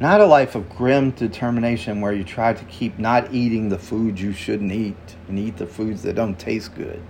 Not 0.00 0.20
a 0.20 0.26
life 0.26 0.56
of 0.56 0.68
grim 0.68 1.12
determination 1.12 2.00
where 2.00 2.12
you 2.12 2.24
try 2.24 2.52
to 2.52 2.64
keep 2.64 2.98
not 2.98 3.32
eating 3.32 3.68
the 3.68 3.78
foods 3.78 4.20
you 4.20 4.32
shouldn't 4.32 4.72
eat 4.72 5.16
and 5.28 5.38
eat 5.38 5.56
the 5.56 5.66
foods 5.66 6.02
that 6.02 6.16
don't 6.16 6.38
taste 6.38 6.74
good. 6.74 7.00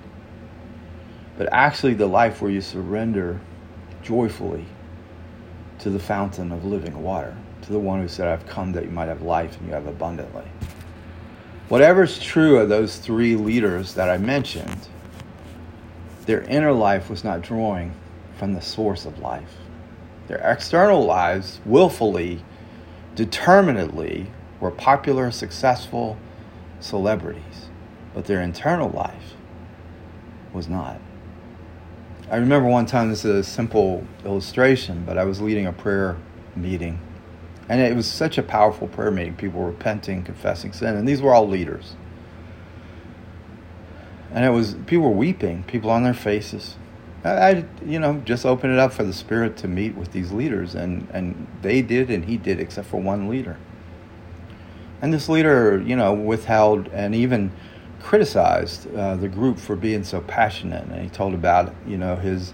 But 1.36 1.48
actually, 1.50 1.94
the 1.94 2.06
life 2.06 2.40
where 2.40 2.50
you 2.50 2.60
surrender 2.60 3.40
joyfully 4.02 4.66
to 5.80 5.90
the 5.90 5.98
fountain 5.98 6.52
of 6.52 6.64
living 6.64 7.02
water, 7.02 7.34
to 7.62 7.72
the 7.72 7.78
one 7.78 8.00
who 8.00 8.08
said, 8.08 8.28
I've 8.28 8.46
come 8.46 8.72
that 8.72 8.84
you 8.84 8.90
might 8.90 9.08
have 9.08 9.22
life 9.22 9.56
and 9.58 9.66
you 9.66 9.74
have 9.74 9.86
abundantly. 9.86 10.44
Whatever's 11.68 12.18
true 12.18 12.58
of 12.58 12.68
those 12.68 12.98
three 12.98 13.36
leaders 13.36 13.94
that 13.94 14.10
I 14.10 14.18
mentioned, 14.18 14.88
their 16.26 16.42
inner 16.42 16.72
life 16.72 17.08
was 17.08 17.24
not 17.24 17.40
drawing 17.40 17.94
from 18.36 18.52
the 18.52 18.60
source 18.60 19.06
of 19.06 19.18
life. 19.18 19.56
Their 20.28 20.38
external 20.38 21.06
lives 21.06 21.60
willfully, 21.64 22.44
determinedly 23.14 24.26
were 24.60 24.70
popular, 24.70 25.30
successful 25.30 26.18
celebrities, 26.80 27.70
but 28.12 28.26
their 28.26 28.42
internal 28.42 28.90
life 28.90 29.34
was 30.52 30.68
not. 30.68 31.00
I 32.30 32.36
remember 32.36 32.68
one 32.68 32.84
time, 32.84 33.08
this 33.08 33.24
is 33.24 33.46
a 33.46 33.50
simple 33.50 34.06
illustration, 34.24 35.04
but 35.06 35.16
I 35.16 35.24
was 35.24 35.40
leading 35.40 35.66
a 35.66 35.72
prayer 35.72 36.18
meeting 36.54 36.98
and 37.68 37.80
it 37.80 37.96
was 37.96 38.06
such 38.06 38.36
a 38.36 38.42
powerful 38.42 38.88
prayer 38.88 39.10
meeting. 39.10 39.34
People 39.34 39.60
were 39.60 39.68
repenting, 39.68 40.22
confessing 40.22 40.72
sin, 40.72 40.96
and 40.96 41.08
these 41.08 41.22
were 41.22 41.34
all 41.34 41.48
leaders. 41.48 41.96
And 44.32 44.44
it 44.44 44.50
was 44.50 44.74
people 44.86 45.04
were 45.04 45.16
weeping, 45.16 45.62
people 45.64 45.90
on 45.90 46.02
their 46.02 46.14
faces. 46.14 46.76
I, 47.22 47.30
I, 47.30 47.64
you 47.84 47.98
know, 47.98 48.20
just 48.24 48.44
open 48.44 48.70
it 48.70 48.78
up 48.78 48.92
for 48.92 49.04
the 49.04 49.12
Spirit 49.12 49.56
to 49.58 49.68
meet 49.68 49.96
with 49.96 50.12
these 50.12 50.32
leaders, 50.32 50.74
and 50.74 51.08
and 51.12 51.46
they 51.62 51.80
did, 51.80 52.10
and 52.10 52.26
he 52.26 52.36
did, 52.36 52.60
except 52.60 52.88
for 52.88 53.00
one 53.00 53.28
leader. 53.28 53.56
And 55.00 55.12
this 55.12 55.28
leader, 55.28 55.82
you 55.84 55.96
know, 55.96 56.12
withheld 56.12 56.88
and 56.88 57.14
even 57.14 57.52
criticized 58.00 58.94
uh, 58.94 59.16
the 59.16 59.28
group 59.28 59.58
for 59.58 59.76
being 59.76 60.04
so 60.04 60.20
passionate. 60.20 60.84
And 60.84 61.02
he 61.02 61.08
told 61.08 61.32
about, 61.34 61.74
you 61.86 61.96
know, 61.96 62.16
his. 62.16 62.52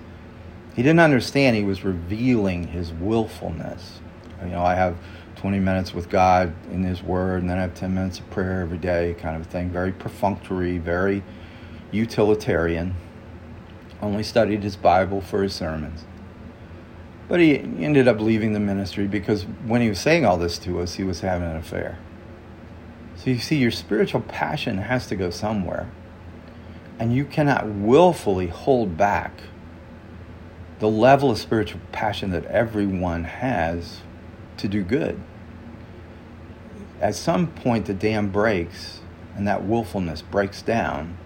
He 0.77 0.83
didn't 0.83 1.01
understand. 1.01 1.57
He 1.57 1.65
was 1.65 1.85
revealing 1.85 2.69
his 2.69 2.93
willfulness 2.93 4.00
you 4.43 4.51
know, 4.51 4.63
I 4.63 4.75
have 4.75 4.97
20 5.37 5.59
minutes 5.59 5.95
with 5.95 6.09
God 6.09 6.53
in 6.71 6.83
His 6.83 7.03
Word, 7.03 7.41
and 7.41 7.51
then 7.51 7.59
I 7.59 7.63
have 7.63 7.75
10 7.75 7.95
minutes 7.95 8.19
of 8.19 8.29
prayer 8.31 8.61
every 8.61 8.79
day, 8.79 9.17
kind 9.19 9.37
of 9.37 9.43
a 9.43 9.51
thing. 9.51 9.71
Very 9.71 9.93
perfunctory, 9.93 10.79
very 10.79 11.23
utilitarian. 11.93 12.95
Only 14.03 14.23
studied 14.23 14.63
his 14.63 14.77
Bible 14.77 15.21
for 15.21 15.43
his 15.43 15.55
sermons. 15.55 16.05
But 17.29 17.41
he 17.41 17.59
ended 17.59 18.09
up 18.09 18.19
leaving 18.21 18.55
the 18.55 18.61
ministry 18.61 19.07
because 19.07 19.45
when 19.65 19.83
he 19.83 19.89
was 19.89 20.01
saying 20.01 20.25
all 20.25 20.37
this 20.37 20.59
to 20.61 20.81
us, 20.81 20.95
he 20.95 21.05
was 21.05 21.21
having 21.21 21.49
an 21.49 21.57
affair. 21.57 21.99
So 23.17 23.31
you 23.31 23.39
see, 23.39 23.57
your 23.57 23.71
spiritual 23.71 24.23
passion 24.23 24.79
has 24.79 25.07
to 25.09 25.17
go 25.17 25.31
somewhere. 25.31 25.91
And 26.99 27.15
you 27.15 27.25
cannot 27.25 27.67
willfully 27.67 28.49
hold 28.49 28.97
back 28.97 29.43
the 30.81 30.89
level 30.89 31.31
of 31.31 31.39
spiritual 31.39 31.81
passion 31.93 32.31
that 32.31 32.47
everyone 32.47 33.25
has 33.25 34.01
to 34.61 34.69
do 34.69 34.83
good. 34.83 35.21
At 37.01 37.15
some 37.15 37.49
point, 37.49 37.87
the 37.87 37.95
dam 37.95 38.31
breaks 38.31 39.01
and 39.35 39.47
that 39.47 39.65
willfulness 39.65 40.23
breaks 40.23 40.61
down, 40.61 41.17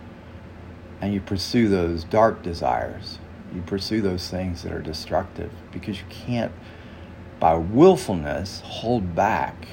and 1.00 1.12
you 1.12 1.20
pursue 1.20 1.68
those 1.68 2.04
dark 2.04 2.42
desires. 2.42 3.18
You 3.54 3.62
pursue 3.62 4.00
those 4.00 4.28
things 4.28 4.62
that 4.62 4.72
are 4.72 4.82
destructive 4.82 5.50
because 5.72 5.98
you 5.98 6.06
can't 6.08 6.52
by 7.40 7.54
willfulness, 7.56 8.62
hold 8.64 9.14
back 9.14 9.68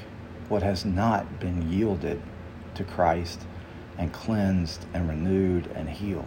what 0.48 0.62
has 0.62 0.84
not 0.84 1.40
been 1.40 1.70
yielded 1.70 2.20
to 2.74 2.84
Christ 2.84 3.40
and 3.96 4.12
cleansed 4.12 4.84
and 4.92 5.08
renewed 5.08 5.68
and 5.74 5.88
healed. 5.88 6.26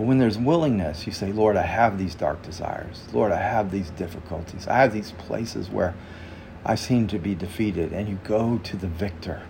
But 0.00 0.06
when 0.06 0.16
there's 0.16 0.38
willingness, 0.38 1.06
you 1.06 1.12
say, 1.12 1.30
Lord, 1.30 1.58
I 1.58 1.66
have 1.66 1.98
these 1.98 2.14
dark 2.14 2.40
desires. 2.40 3.02
Lord, 3.12 3.32
I 3.32 3.36
have 3.42 3.70
these 3.70 3.90
difficulties. 3.90 4.66
I 4.66 4.78
have 4.78 4.94
these 4.94 5.12
places 5.12 5.68
where 5.68 5.94
I 6.64 6.74
seem 6.74 7.06
to 7.08 7.18
be 7.18 7.34
defeated. 7.34 7.92
And 7.92 8.08
you 8.08 8.18
go 8.24 8.56
to 8.64 8.78
the 8.78 8.86
victor 8.86 9.42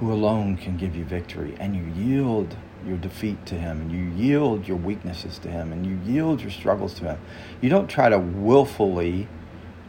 who 0.00 0.10
alone 0.10 0.56
can 0.56 0.78
give 0.78 0.96
you 0.96 1.04
victory. 1.04 1.54
And 1.60 1.76
you 1.76 1.84
yield 1.94 2.56
your 2.86 2.96
defeat 2.96 3.44
to 3.44 3.54
him. 3.54 3.82
And 3.82 3.92
you 3.92 4.24
yield 4.24 4.66
your 4.66 4.78
weaknesses 4.78 5.38
to 5.40 5.50
him. 5.50 5.74
And 5.74 5.84
you 5.84 6.00
yield 6.10 6.40
your 6.40 6.50
struggles 6.50 6.94
to 6.94 7.04
him. 7.04 7.18
You 7.60 7.68
don't 7.68 7.88
try 7.88 8.08
to 8.08 8.18
willfully 8.18 9.28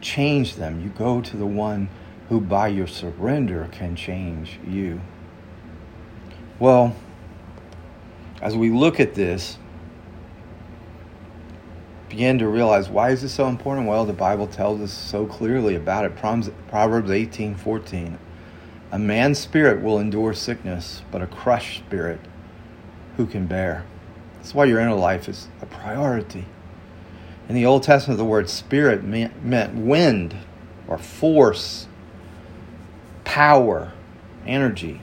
change 0.02 0.56
them. 0.56 0.82
You 0.82 0.90
go 0.90 1.22
to 1.22 1.36
the 1.38 1.46
one 1.46 1.88
who, 2.28 2.42
by 2.42 2.68
your 2.68 2.86
surrender, 2.86 3.70
can 3.72 3.96
change 3.96 4.60
you. 4.68 5.00
Well, 6.58 6.94
as 8.44 8.54
we 8.54 8.68
look 8.68 9.00
at 9.00 9.14
this, 9.14 9.56
begin 12.10 12.38
to 12.38 12.46
realize 12.46 12.90
why 12.90 13.08
is 13.10 13.22
this 13.22 13.32
so 13.32 13.48
important? 13.48 13.88
Well, 13.88 14.04
the 14.04 14.12
Bible 14.12 14.46
tells 14.46 14.82
us 14.82 14.92
so 14.92 15.24
clearly 15.24 15.74
about 15.74 16.04
it. 16.04 16.14
Proverbs 16.14 17.10
18 17.10 17.54
14. 17.54 18.18
A 18.92 18.98
man's 18.98 19.38
spirit 19.38 19.82
will 19.82 19.98
endure 19.98 20.34
sickness, 20.34 21.02
but 21.10 21.22
a 21.22 21.26
crushed 21.26 21.78
spirit 21.78 22.20
who 23.16 23.26
can 23.26 23.46
bear? 23.46 23.86
That's 24.36 24.54
why 24.54 24.66
your 24.66 24.78
inner 24.78 24.94
life 24.94 25.26
is 25.26 25.48
a 25.62 25.66
priority. 25.66 26.44
In 27.48 27.54
the 27.54 27.64
Old 27.64 27.82
Testament, 27.82 28.18
the 28.18 28.26
word 28.26 28.50
spirit 28.50 29.02
meant 29.02 29.74
wind 29.74 30.36
or 30.86 30.98
force, 30.98 31.86
power, 33.24 33.92
energy. 34.46 35.00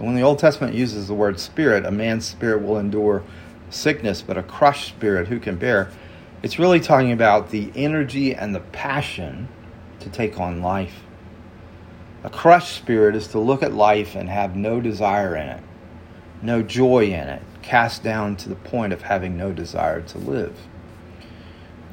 So 0.00 0.06
when 0.06 0.14
the 0.14 0.22
Old 0.22 0.38
Testament 0.38 0.74
uses 0.74 1.08
the 1.08 1.14
word 1.14 1.38
spirit, 1.38 1.84
a 1.84 1.90
man's 1.90 2.24
spirit 2.24 2.62
will 2.62 2.78
endure 2.78 3.22
sickness, 3.68 4.22
but 4.22 4.38
a 4.38 4.42
crushed 4.42 4.88
spirit 4.88 5.28
who 5.28 5.38
can 5.38 5.56
bear? 5.56 5.90
It's 6.42 6.58
really 6.58 6.80
talking 6.80 7.12
about 7.12 7.50
the 7.50 7.70
energy 7.76 8.34
and 8.34 8.54
the 8.54 8.60
passion 8.60 9.48
to 9.98 10.08
take 10.08 10.40
on 10.40 10.62
life. 10.62 11.02
A 12.24 12.30
crushed 12.30 12.74
spirit 12.74 13.14
is 13.14 13.26
to 13.28 13.38
look 13.38 13.62
at 13.62 13.74
life 13.74 14.14
and 14.14 14.30
have 14.30 14.56
no 14.56 14.80
desire 14.80 15.36
in 15.36 15.48
it, 15.48 15.62
no 16.40 16.62
joy 16.62 17.04
in 17.04 17.28
it, 17.28 17.42
cast 17.60 18.02
down 18.02 18.36
to 18.36 18.48
the 18.48 18.56
point 18.56 18.94
of 18.94 19.02
having 19.02 19.36
no 19.36 19.52
desire 19.52 20.00
to 20.00 20.16
live. 20.16 20.56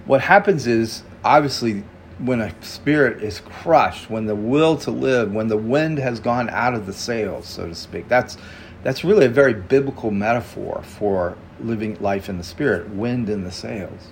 What 0.05 0.21
happens 0.21 0.65
is, 0.65 1.03
obviously, 1.25 1.83
when 2.19 2.41
a 2.41 2.63
spirit 2.63 3.21
is 3.21 3.39
crushed, 3.39 4.10
when 4.10 4.25
the 4.25 4.36
will 4.36 4.75
to 4.77 4.91
live, 4.91 5.32
when 5.32 5.47
the 5.47 5.58
wind 5.58 5.99
has 5.99 6.19
gone 6.19 6.49
out 6.49 6.73
of 6.73 6.86
the 6.86 6.93
sails, 6.93 7.47
so 7.47 7.67
to 7.67 7.75
speak. 7.75 8.08
That's 8.08 8.38
that's 8.84 9.03
really 9.03 9.25
a 9.25 9.30
very 9.30 9.53
biblical 9.53 10.12
metaphor 10.12 10.82
for 10.84 11.38
living 11.60 11.97
life 11.99 12.30
in 12.30 12.38
the 12.38 12.43
spirit, 12.43 12.89
wind 12.89 13.30
in 13.30 13.43
the 13.43 13.51
sails. 13.51 14.08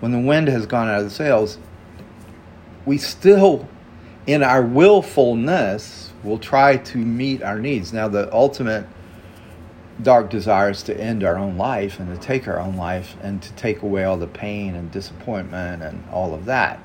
When 0.00 0.12
the 0.12 0.18
wind 0.18 0.48
has 0.48 0.66
gone 0.66 0.88
out 0.88 0.98
of 0.98 1.04
the 1.04 1.10
sails, 1.10 1.58
we 2.84 2.98
still 2.98 3.68
in 4.26 4.42
our 4.42 4.62
willfulness 4.62 6.12
will 6.22 6.38
try 6.38 6.76
to 6.76 6.98
meet 6.98 7.42
our 7.42 7.58
needs. 7.58 7.92
Now 7.92 8.08
the 8.08 8.32
ultimate 8.32 8.86
dark 10.00 10.30
desires 10.30 10.82
to 10.84 11.00
end 11.00 11.22
our 11.24 11.36
own 11.36 11.56
life 11.56 11.98
and 11.98 12.14
to 12.14 12.20
take 12.20 12.46
our 12.46 12.58
own 12.58 12.76
life 12.76 13.16
and 13.22 13.42
to 13.42 13.52
take 13.52 13.82
away 13.82 14.04
all 14.04 14.16
the 14.16 14.26
pain 14.26 14.74
and 14.74 14.90
disappointment 14.90 15.82
and 15.82 16.02
all 16.10 16.34
of 16.34 16.44
that 16.44 16.80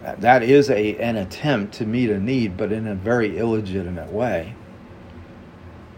that 0.00 0.42
is 0.42 0.70
a, 0.70 0.96
an 0.96 1.16
attempt 1.16 1.74
to 1.74 1.86
meet 1.86 2.10
a 2.10 2.18
need, 2.18 2.56
but 2.56 2.72
in 2.72 2.86
a 2.86 2.94
very 2.94 3.38
illegitimate 3.38 4.10
way. 4.10 4.54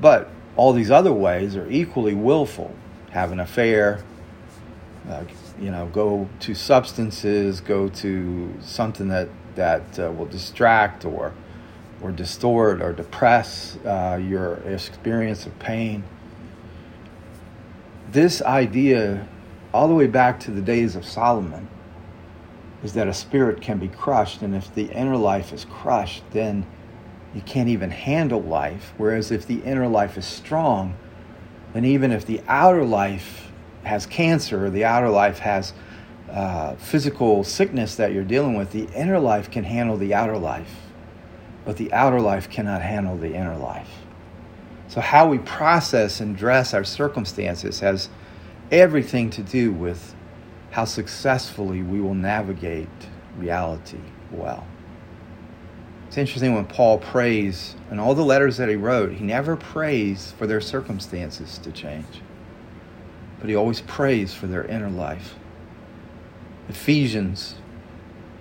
But 0.01 0.29
all 0.57 0.73
these 0.73 0.91
other 0.91 1.13
ways 1.13 1.57
are 1.57 1.71
equally 1.71 2.15
willful. 2.15 2.75
Have 3.11 3.31
an 3.31 3.39
affair, 3.41 4.03
uh, 5.09 5.25
you 5.61 5.71
know, 5.71 5.87
go 5.87 6.29
to 6.41 6.55
substances, 6.55 7.61
go 7.61 7.89
to 7.89 8.55
something 8.61 9.09
that 9.09 9.29
that 9.55 9.99
uh, 9.99 10.11
will 10.11 10.27
distract 10.27 11.05
or 11.05 11.33
or 12.01 12.11
distort 12.11 12.83
or 12.83 12.93
depress 12.93 13.77
uh, 13.85 14.19
your 14.21 14.55
experience 14.67 15.47
of 15.47 15.57
pain. 15.59 16.03
This 18.11 18.43
idea, 18.43 19.29
all 19.73 19.89
the 19.89 19.95
way 19.95 20.07
back 20.07 20.41
to 20.41 20.51
the 20.51 20.61
days 20.61 20.97
of 20.97 21.05
Solomon, 21.05 21.69
is 22.83 22.95
that 22.95 23.07
a 23.07 23.15
spirit 23.15 23.61
can 23.61 23.79
be 23.79 23.89
crushed, 23.89 24.43
and 24.43 24.55
if 24.55 24.75
the 24.75 24.91
inner 24.91 25.17
life 25.17 25.53
is 25.53 25.65
crushed, 25.65 26.23
then 26.33 26.67
you 27.35 27.41
can't 27.43 27.69
even 27.69 27.91
handle 27.91 28.43
life. 28.43 28.93
Whereas 28.97 29.31
if 29.31 29.47
the 29.47 29.61
inner 29.61 29.87
life 29.87 30.19
is 30.19 30.27
strong, 30.27 30.97
then 31.73 31.85
even 31.85 32.13
if 32.13 32.27
the 32.27 32.41
outer 32.49 32.85
life 32.85 33.51
has 33.85 34.07
cancer 34.07 34.67
or 34.67 34.71
the 34.71 34.85
outer 34.85 35.09
life 35.09 35.39
has 35.39 35.73
uh, 36.31 36.75
physical 36.77 37.45
sickness 37.45 37.97
that 37.97 38.13
you're 38.13 38.25
dealing 38.25 38.55
with, 38.55 38.73
the 38.73 38.89
inner 38.95 39.19
life 39.19 39.51
can 39.51 39.65
handle 39.65 39.97
the 39.97 40.15
outer 40.15 40.37
life, 40.37 40.75
but 41.65 41.77
the 41.77 41.93
outer 41.93 42.21
life 42.21 42.51
cannot 42.51 42.83
handle 42.83 43.17
the 43.17 43.35
inner 43.35 43.57
life. 43.57 43.91
So, 44.89 45.01
how 45.01 45.29
we 45.29 45.39
process 45.39 46.21
and 46.21 46.37
dress 46.37 46.75
our 46.75 46.85
circumstances 46.85 47.81
has 47.81 48.09
everything 48.71 49.31
to 49.31 49.43
do 49.43 49.73
with 49.73 50.15
how 50.73 50.87
successfully 50.87 51.83
we 51.83 52.01
will 52.01 52.15
navigate 52.15 52.89
reality 53.37 54.01
well. 54.31 54.67
It's 56.09 56.19
interesting 56.19 56.55
when 56.55 56.67
Paul 56.67 56.99
prays, 56.99 57.77
in 57.91 57.99
all 57.99 58.15
the 58.15 58.25
letters 58.25 58.57
that 58.57 58.69
he 58.69 58.77
wrote, 58.77 59.13
he 59.13 59.25
never 59.25 59.55
prays 59.55 60.33
for 60.33 60.47
their 60.47 60.61
circumstances 60.61 61.59
to 61.59 61.73
change, 61.73 62.23
but 63.39 63.49
he 63.49 63.55
always 63.55 63.83
prays 63.83 64.35
for 64.35 64.47
their 64.47 64.65
inner 64.65 64.91
life. 64.91 65.35
Ephesians, 66.69 67.57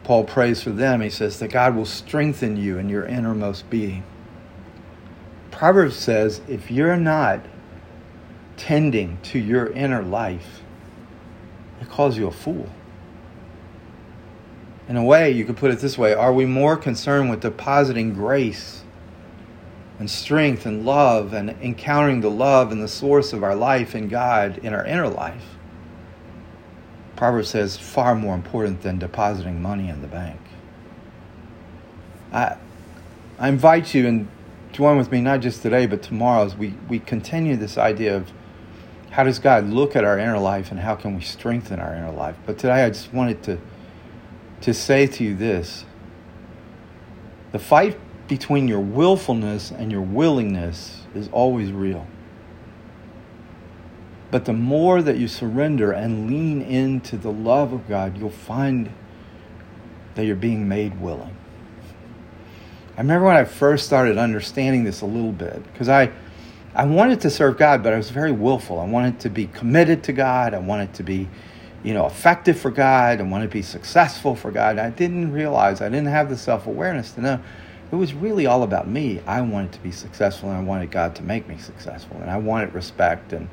Paul 0.04 0.24
prays 0.24 0.64
for 0.64 0.72
them. 0.72 1.02
He 1.02 1.10
says 1.10 1.40
that 1.40 1.50
God 1.50 1.76
will 1.76 1.86
strengthen 1.86 2.56
you 2.58 2.78
in 2.78 2.90
your 2.90 3.06
innermost 3.06 3.70
being. 3.70 4.04
Proverbs 5.52 5.98
says 5.98 6.42
if 6.48 6.72
you're 6.72 6.98
not 6.98 7.46
tending 8.56 9.20
to 9.24 9.40
your 9.40 9.68
inner 9.68 10.02
life, 10.02 10.62
it 11.82 11.90
calls 11.90 12.18
you 12.18 12.28
a 12.28 12.32
fool. 12.32 12.70
In 14.88 14.96
a 14.96 15.04
way, 15.04 15.32
you 15.32 15.46
could 15.46 15.58
put 15.58 15.72
it 15.72 15.80
this 15.80 15.98
way 15.98 16.14
Are 16.14 16.32
we 16.32 16.46
more 16.46 16.78
concerned 16.78 17.30
with 17.30 17.42
depositing 17.42 18.14
grace 18.14 18.84
and 20.00 20.10
strength 20.10 20.66
and 20.66 20.86
love 20.86 21.34
and 21.34 21.50
encountering 21.62 22.22
the 22.22 22.32
love 22.32 22.72
and 22.72 22.82
the 22.82 22.88
source 22.88 23.34
of 23.34 23.44
our 23.44 23.56
life 23.56 23.96
in 23.96 24.08
God 24.08 24.60
in 24.60 24.74
our 24.74 24.86
inner 24.86 25.10
life? 25.10 25.44
Proverbs 27.16 27.50
says 27.50 27.78
far 27.78 28.16
more 28.16 28.36
important 28.36 28.82
than 28.82 28.98
depositing 28.98 29.62
money 29.62 29.90
in 29.90 30.02
the 30.02 30.08
bank. 30.08 30.40
I, 32.32 32.58
I 33.38 33.50
invite 33.50 33.94
you 33.94 34.08
and 34.08 34.28
join 34.72 34.98
with 34.98 35.12
me 35.12 35.22
not 35.22 35.42
just 35.42 35.62
today 35.62 35.86
but 35.86 36.02
tomorrow 36.02 36.46
as 36.46 36.56
we, 36.56 36.74
we 36.90 37.00
continue 37.00 37.56
this 37.58 37.78
idea 37.78 38.16
of 38.16 38.32
how 39.12 39.24
does 39.24 39.40
God 39.40 39.68
look 39.68 39.96
at 39.96 40.04
our 40.04 40.18
inner 40.18 40.40
life 40.40 40.72
and 40.72 40.80
how 40.80 40.96
can 40.96 41.16
we 41.16 41.22
strengthen 41.22 41.80
our 41.80 41.94
inner 41.94 42.12
life? 42.12 42.38
But 42.46 42.58
today 42.58 42.84
I 42.84 42.90
just 42.90 43.14
wanted 43.14 43.44
to 43.44 43.60
to 44.62 44.74
say 44.74 45.08
to 45.08 45.24
you 45.24 45.36
this. 45.36 45.86
The 47.52 47.60
fight 47.60 48.00
between 48.28 48.68
your 48.68 48.80
willfulness 48.80 49.72
and 49.72 49.92
your 49.92 50.02
willingness 50.02 51.02
is 51.14 51.28
always 51.32 51.72
real. 51.72 52.08
But 54.30 54.46
the 54.46 54.54
more 54.54 55.02
that 55.02 55.18
you 55.18 55.28
surrender 55.28 55.92
and 55.92 56.30
lean 56.30 56.62
into 56.62 57.18
the 57.18 57.32
love 57.32 57.74
of 57.74 57.90
God, 57.90 58.18
you'll 58.18 58.30
find 58.30 58.94
that 60.16 60.26
you're 60.26 60.38
being 60.38 60.70
made 60.70 61.02
willing. 61.02 61.36
I 62.96 63.02
remember 63.02 63.26
when 63.26 63.36
I 63.36 63.44
first 63.44 63.86
started 63.86 64.18
understanding 64.18 64.86
this 64.86 65.02
a 65.02 65.06
little 65.06 65.34
bit, 65.34 65.64
because 65.74 65.90
I 65.90 66.12
I 66.74 66.86
wanted 66.86 67.22
to 67.22 67.30
serve 67.30 67.58
God, 67.58 67.84
but 67.84 67.94
I 67.94 67.98
was 67.98 68.10
very 68.10 68.32
willful. 68.32 68.80
I 68.80 68.86
wanted 68.86 69.20
to 69.22 69.30
be 69.30 69.48
committed 69.48 70.04
to 70.04 70.14
God. 70.14 70.54
I 70.54 70.60
wanted 70.60 70.94
to 70.96 71.04
be, 71.04 71.28
you 71.84 71.94
know, 71.94 72.06
effective 72.06 72.60
for 72.60 72.72
God. 72.72 73.20
I 73.20 73.24
wanted 73.24 73.48
to 73.48 73.54
be 73.54 73.62
successful 73.62 74.36
for 74.36 74.52
God. 74.52 74.78
I 74.78 74.90
didn't 74.90 75.34
realize, 75.34 75.82
I 75.82 75.90
didn't 75.90 76.08
have 76.08 76.30
the 76.30 76.38
self 76.38 76.68
awareness 76.68 77.12
to 77.14 77.22
know 77.22 77.40
it 77.92 77.96
was 77.96 78.14
really 78.14 78.46
all 78.46 78.64
about 78.64 78.88
me. 78.88 79.20
I 79.28 79.42
wanted 79.42 79.74
to 79.74 79.80
be 79.80 79.92
successful 79.92 80.50
and 80.50 80.58
I 80.58 80.62
wanted 80.62 80.92
God 80.92 81.14
to 81.16 81.24
make 81.24 81.48
me 81.48 81.58
successful. 81.58 82.18
And 82.22 82.32
I 82.32 82.38
wanted 82.38 82.74
respect 82.74 83.34
and, 83.34 83.50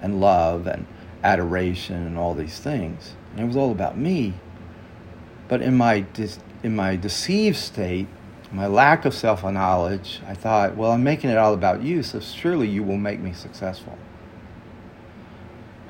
and 0.00 0.18
love 0.18 0.66
and 0.66 0.86
adoration 1.22 2.06
and 2.06 2.16
all 2.16 2.34
these 2.34 2.58
things. 2.58 3.14
And 3.32 3.40
it 3.40 3.44
was 3.46 3.56
all 3.56 3.70
about 3.70 3.98
me. 3.98 4.32
But 5.48 5.60
in 5.60 5.76
my, 5.76 6.06
in 6.62 6.74
my 6.74 6.96
deceived 6.96 7.58
state, 7.58 8.06
my 8.52 8.66
lack 8.66 9.04
of 9.04 9.14
self 9.14 9.42
knowledge, 9.42 10.20
I 10.26 10.34
thought, 10.34 10.76
well, 10.76 10.92
I'm 10.92 11.02
making 11.02 11.30
it 11.30 11.38
all 11.38 11.54
about 11.54 11.82
you, 11.82 12.02
so 12.02 12.20
surely 12.20 12.68
you 12.68 12.82
will 12.82 12.98
make 12.98 13.20
me 13.20 13.32
successful. 13.32 13.98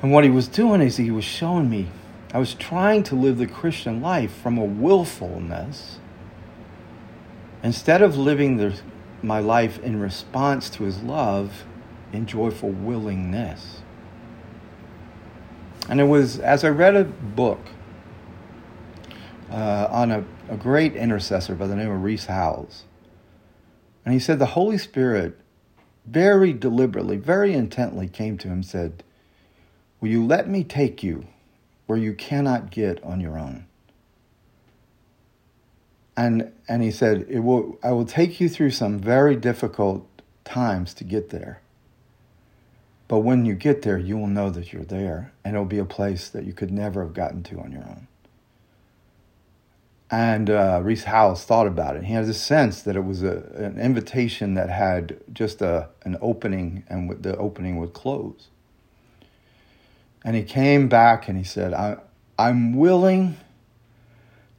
And 0.01 0.13
what 0.13 0.25
he 0.25 0.31
was 0.31 0.49
doing 0.49 0.81
is 0.81 0.97
he 0.97 1.11
was 1.11 1.25
showing 1.25 1.69
me 1.69 1.89
I 2.35 2.39
was 2.39 2.55
trying 2.55 3.03
to 3.05 3.15
live 3.15 3.37
the 3.37 3.47
Christian 3.47 4.01
life 4.01 4.33
from 4.33 4.57
a 4.57 4.65
willfulness 4.65 5.99
instead 7.63 8.01
of 8.01 8.17
living 8.17 8.57
the, 8.57 8.81
my 9.23 9.39
life 9.39 9.79
in 9.81 10.01
response 10.01 10.71
to 10.71 10.85
his 10.85 11.03
love 11.03 11.65
in 12.13 12.27
joyful 12.27 12.71
willingness. 12.71 13.83
And 15.89 16.01
it 16.01 16.05
was 16.05 16.39
as 16.39 16.65
I 16.65 16.71
read 16.71 16.97
a 16.97 17.05
book 17.05 17.61
uh, 19.51 19.89
on 19.91 20.11
a, 20.11 20.25
a 20.53 20.57
great 20.59 20.95
intercessor 20.95 21.55
by 21.55 21.67
the 21.67 21.75
name 21.75 21.91
of 21.91 22.03
Rees 22.03 22.27
Howells. 22.27 22.85
And 24.05 24.13
he 24.13 24.21
said 24.21 24.39
the 24.39 24.47
Holy 24.47 24.77
Spirit 24.77 25.41
very 26.05 26.53
deliberately, 26.53 27.17
very 27.17 27.55
intently 27.55 28.07
came 28.07 28.37
to 28.39 28.49
him 28.49 28.55
and 28.55 28.67
said, 28.67 29.03
Will 30.01 30.11
you 30.11 30.27
let 30.27 30.49
me 30.49 30.63
take 30.63 31.03
you 31.03 31.27
where 31.87 31.99
you 31.99 32.13
cannot 32.13 32.71
get 32.71 33.03
on 33.03 33.19
your 33.21 33.39
own? 33.39 33.67
And, 36.19 36.53
and 36.69 36.83
he 36.83 36.91
said, 36.91 37.25
it 37.31 37.39
will, 37.39 37.79
I 37.83 37.93
will 37.93 38.05
take 38.05 38.39
you 38.39 38.51
through 38.51 38.73
some 38.73 38.99
very 38.99 39.37
difficult 39.37 40.07
times 40.45 40.93
to 40.95 41.05
get 41.05 41.31
there. 41.31 41.63
But 43.09 43.21
when 43.21 43.47
you 43.47 43.55
get 43.55 43.81
there, 43.83 43.97
you 43.97 44.19
will 44.19 44.27
know 44.27 44.51
that 44.51 44.73
you're 44.73 44.85
there, 44.85 45.33
and 45.45 45.55
it'll 45.55 45.65
be 45.65 45.79
a 45.79 45.87
place 45.87 46.29
that 46.29 46.45
you 46.45 46.53
could 46.53 46.71
never 46.71 47.03
have 47.03 47.15
gotten 47.15 47.43
to 47.45 47.61
on 47.61 47.73
your 47.73 47.85
own. 47.85 48.09
And 50.13 50.51
uh, 50.51 50.81
Rees 50.85 51.05
Howells 51.05 51.43
thought 51.45 51.67
about 51.67 51.97
it. 51.97 52.05
He 52.05 52.13
had 52.13 52.25
a 52.25 52.35
sense 52.35 52.83
that 52.83 52.97
it 52.97 53.05
was 53.05 53.23
a, 53.23 53.51
an 53.57 53.81
invitation 53.81 54.53
that 54.55 54.69
had 54.69 55.19
just 55.33 55.63
a, 55.63 55.89
an 56.03 56.19
opening, 56.21 56.85
and 56.91 57.23
the 57.23 57.35
opening 57.39 57.79
would 57.79 57.95
close. 57.95 58.49
And 60.23 60.37
he 60.37 60.43
came 60.43 60.87
back 60.87 61.29
and 61.29 61.39
he 61.39 61.45
said, 61.45 61.73
I, 61.73 61.97
I'm 62.39 62.77
willing 62.77 63.39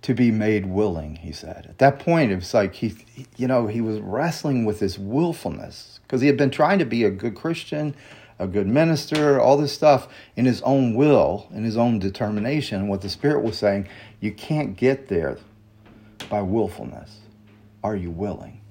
to 0.02 0.16
be 0.16 0.32
made 0.32 0.66
willing, 0.66 1.18
he 1.18 1.32
said. 1.32 1.68
At 1.70 1.78
that 1.78 2.00
point, 2.00 2.32
it 2.32 2.36
was 2.36 2.54
like 2.56 2.74
he, 2.74 2.96
you 3.38 3.48
know, 3.48 3.68
he 3.68 3.80
was 3.80 4.00
wrestling 4.00 4.66
with 4.66 4.80
his 4.80 4.98
willfulness 4.98 6.00
because 6.02 6.22
he 6.22 6.28
had 6.28 6.36
been 6.36 6.50
trying 6.50 6.80
to 6.80 6.86
be 6.86 7.04
a 7.04 7.12
good 7.12 7.36
Christian, 7.36 7.96
a 8.40 8.48
good 8.48 8.68
minister, 8.68 9.40
all 9.40 9.58
this 9.58 9.72
stuff 9.72 10.08
in 10.36 10.46
his 10.46 10.62
own 10.64 10.96
will, 10.96 11.48
in 11.54 11.64
his 11.64 11.78
own 11.78 12.00
determination. 12.00 12.88
What 12.88 13.02
the 13.02 13.10
Spirit 13.10 13.44
was 13.44 13.58
saying, 13.58 13.88
you 14.20 14.32
can't 14.32 14.76
get 14.76 15.08
there 15.08 15.38
by 16.30 16.42
willfulness. 16.42 17.20
Are 17.84 17.96
you 17.96 18.12
willing? 18.12 18.62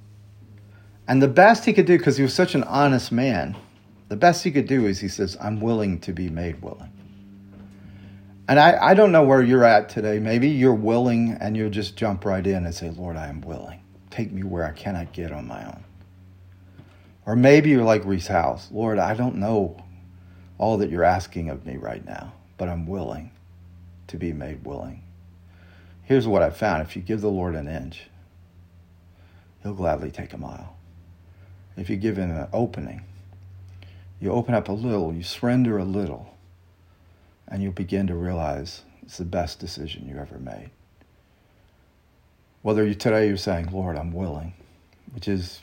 And 1.06 1.22
the 1.22 1.28
best 1.28 1.64
he 1.64 1.72
could 1.72 1.86
do, 1.86 1.98
because 1.98 2.16
he 2.16 2.22
was 2.22 2.34
such 2.34 2.54
an 2.54 2.64
honest 2.64 3.12
man, 3.12 3.56
the 4.08 4.16
best 4.16 4.44
he 4.44 4.50
could 4.50 4.66
do 4.66 4.86
is 4.86 5.00
he 5.00 5.08
says, 5.08 5.36
I'm 5.40 5.60
willing 5.60 6.00
to 6.00 6.12
be 6.12 6.28
made 6.28 6.62
willing. 6.62 6.90
And 8.48 8.58
I, 8.58 8.90
I 8.90 8.94
don't 8.94 9.12
know 9.12 9.24
where 9.24 9.42
you're 9.42 9.64
at 9.64 9.88
today. 9.88 10.18
Maybe 10.18 10.48
you're 10.48 10.74
willing 10.74 11.38
and 11.40 11.56
you'll 11.56 11.70
just 11.70 11.96
jump 11.96 12.24
right 12.24 12.46
in 12.46 12.66
and 12.66 12.74
say, 12.74 12.90
Lord, 12.90 13.16
I 13.16 13.28
am 13.28 13.40
willing. 13.40 13.80
Take 14.10 14.32
me 14.32 14.42
where 14.42 14.64
I 14.64 14.72
cannot 14.72 15.12
get 15.12 15.32
on 15.32 15.46
my 15.46 15.64
own. 15.64 15.84
Or 17.24 17.36
maybe 17.36 17.70
you're 17.70 17.84
like 17.84 18.04
Rees 18.04 18.26
Howells, 18.26 18.68
Lord, 18.72 18.98
I 18.98 19.14
don't 19.14 19.36
know 19.36 19.82
all 20.58 20.78
that 20.78 20.90
you're 20.90 21.04
asking 21.04 21.50
of 21.50 21.64
me 21.64 21.76
right 21.76 22.04
now, 22.04 22.32
but 22.56 22.68
I'm 22.68 22.86
willing 22.86 23.30
to 24.08 24.16
be 24.16 24.32
made 24.32 24.64
willing. 24.64 25.02
Here's 26.02 26.26
what 26.26 26.42
I've 26.42 26.56
found 26.56 26.82
if 26.82 26.96
you 26.96 27.02
give 27.02 27.20
the 27.20 27.30
Lord 27.30 27.54
an 27.54 27.68
inch, 27.68 28.08
He'll 29.62 29.74
gladly 29.74 30.10
take 30.10 30.32
a 30.32 30.38
mile. 30.38 30.76
If 31.76 31.88
you 31.88 31.96
give 31.96 32.16
Him 32.16 32.30
an 32.30 32.48
opening, 32.52 33.02
you 34.20 34.32
open 34.32 34.54
up 34.54 34.68
a 34.68 34.72
little, 34.72 35.14
you 35.14 35.22
surrender 35.22 35.78
a 35.78 35.84
little, 35.84 36.36
and 37.46 37.62
you'll 37.62 37.72
begin 37.72 38.08
to 38.08 38.14
realize 38.14 38.82
it's 39.02 39.18
the 39.18 39.24
best 39.24 39.60
decision 39.60 40.08
you 40.08 40.18
ever 40.18 40.38
made. 40.38 40.70
Whether 42.62 42.86
you, 42.86 42.94
today 42.94 43.28
you're 43.28 43.36
saying, 43.36 43.70
Lord, 43.72 43.96
I'm 43.96 44.12
willing, 44.12 44.54
which 45.12 45.26
is 45.26 45.60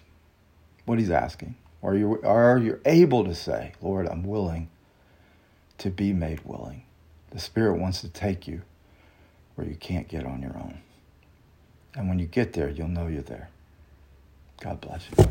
what 0.90 0.98
he's 0.98 1.12
asking, 1.12 1.54
or 1.84 1.96
you 1.96 2.20
are 2.24 2.58
you 2.58 2.82
able 2.84 3.24
to 3.24 3.36
say, 3.36 3.74
Lord, 3.80 4.08
I'm 4.08 4.24
willing 4.24 4.70
to 5.78 5.92
be 5.92 6.14
made 6.14 6.42
willing. 6.44 6.82
The 7.30 7.40
Spirit 7.40 7.80
wants 7.80 8.02
to 8.02 8.10
take 8.10 8.48
you 8.48 8.64
where 9.54 9.68
you 9.68 9.76
can't 9.76 10.08
get 10.08 10.26
on 10.26 10.42
your 10.42 10.58
own. 10.58 10.80
And 11.94 12.10
when 12.10 12.18
you 12.18 12.26
get 12.26 12.54
there, 12.54 12.70
you'll 12.70 12.88
know 12.88 13.06
you're 13.06 13.22
there. 13.22 13.50
God 14.62 14.82
bless 14.82 15.06
you. 15.16 15.26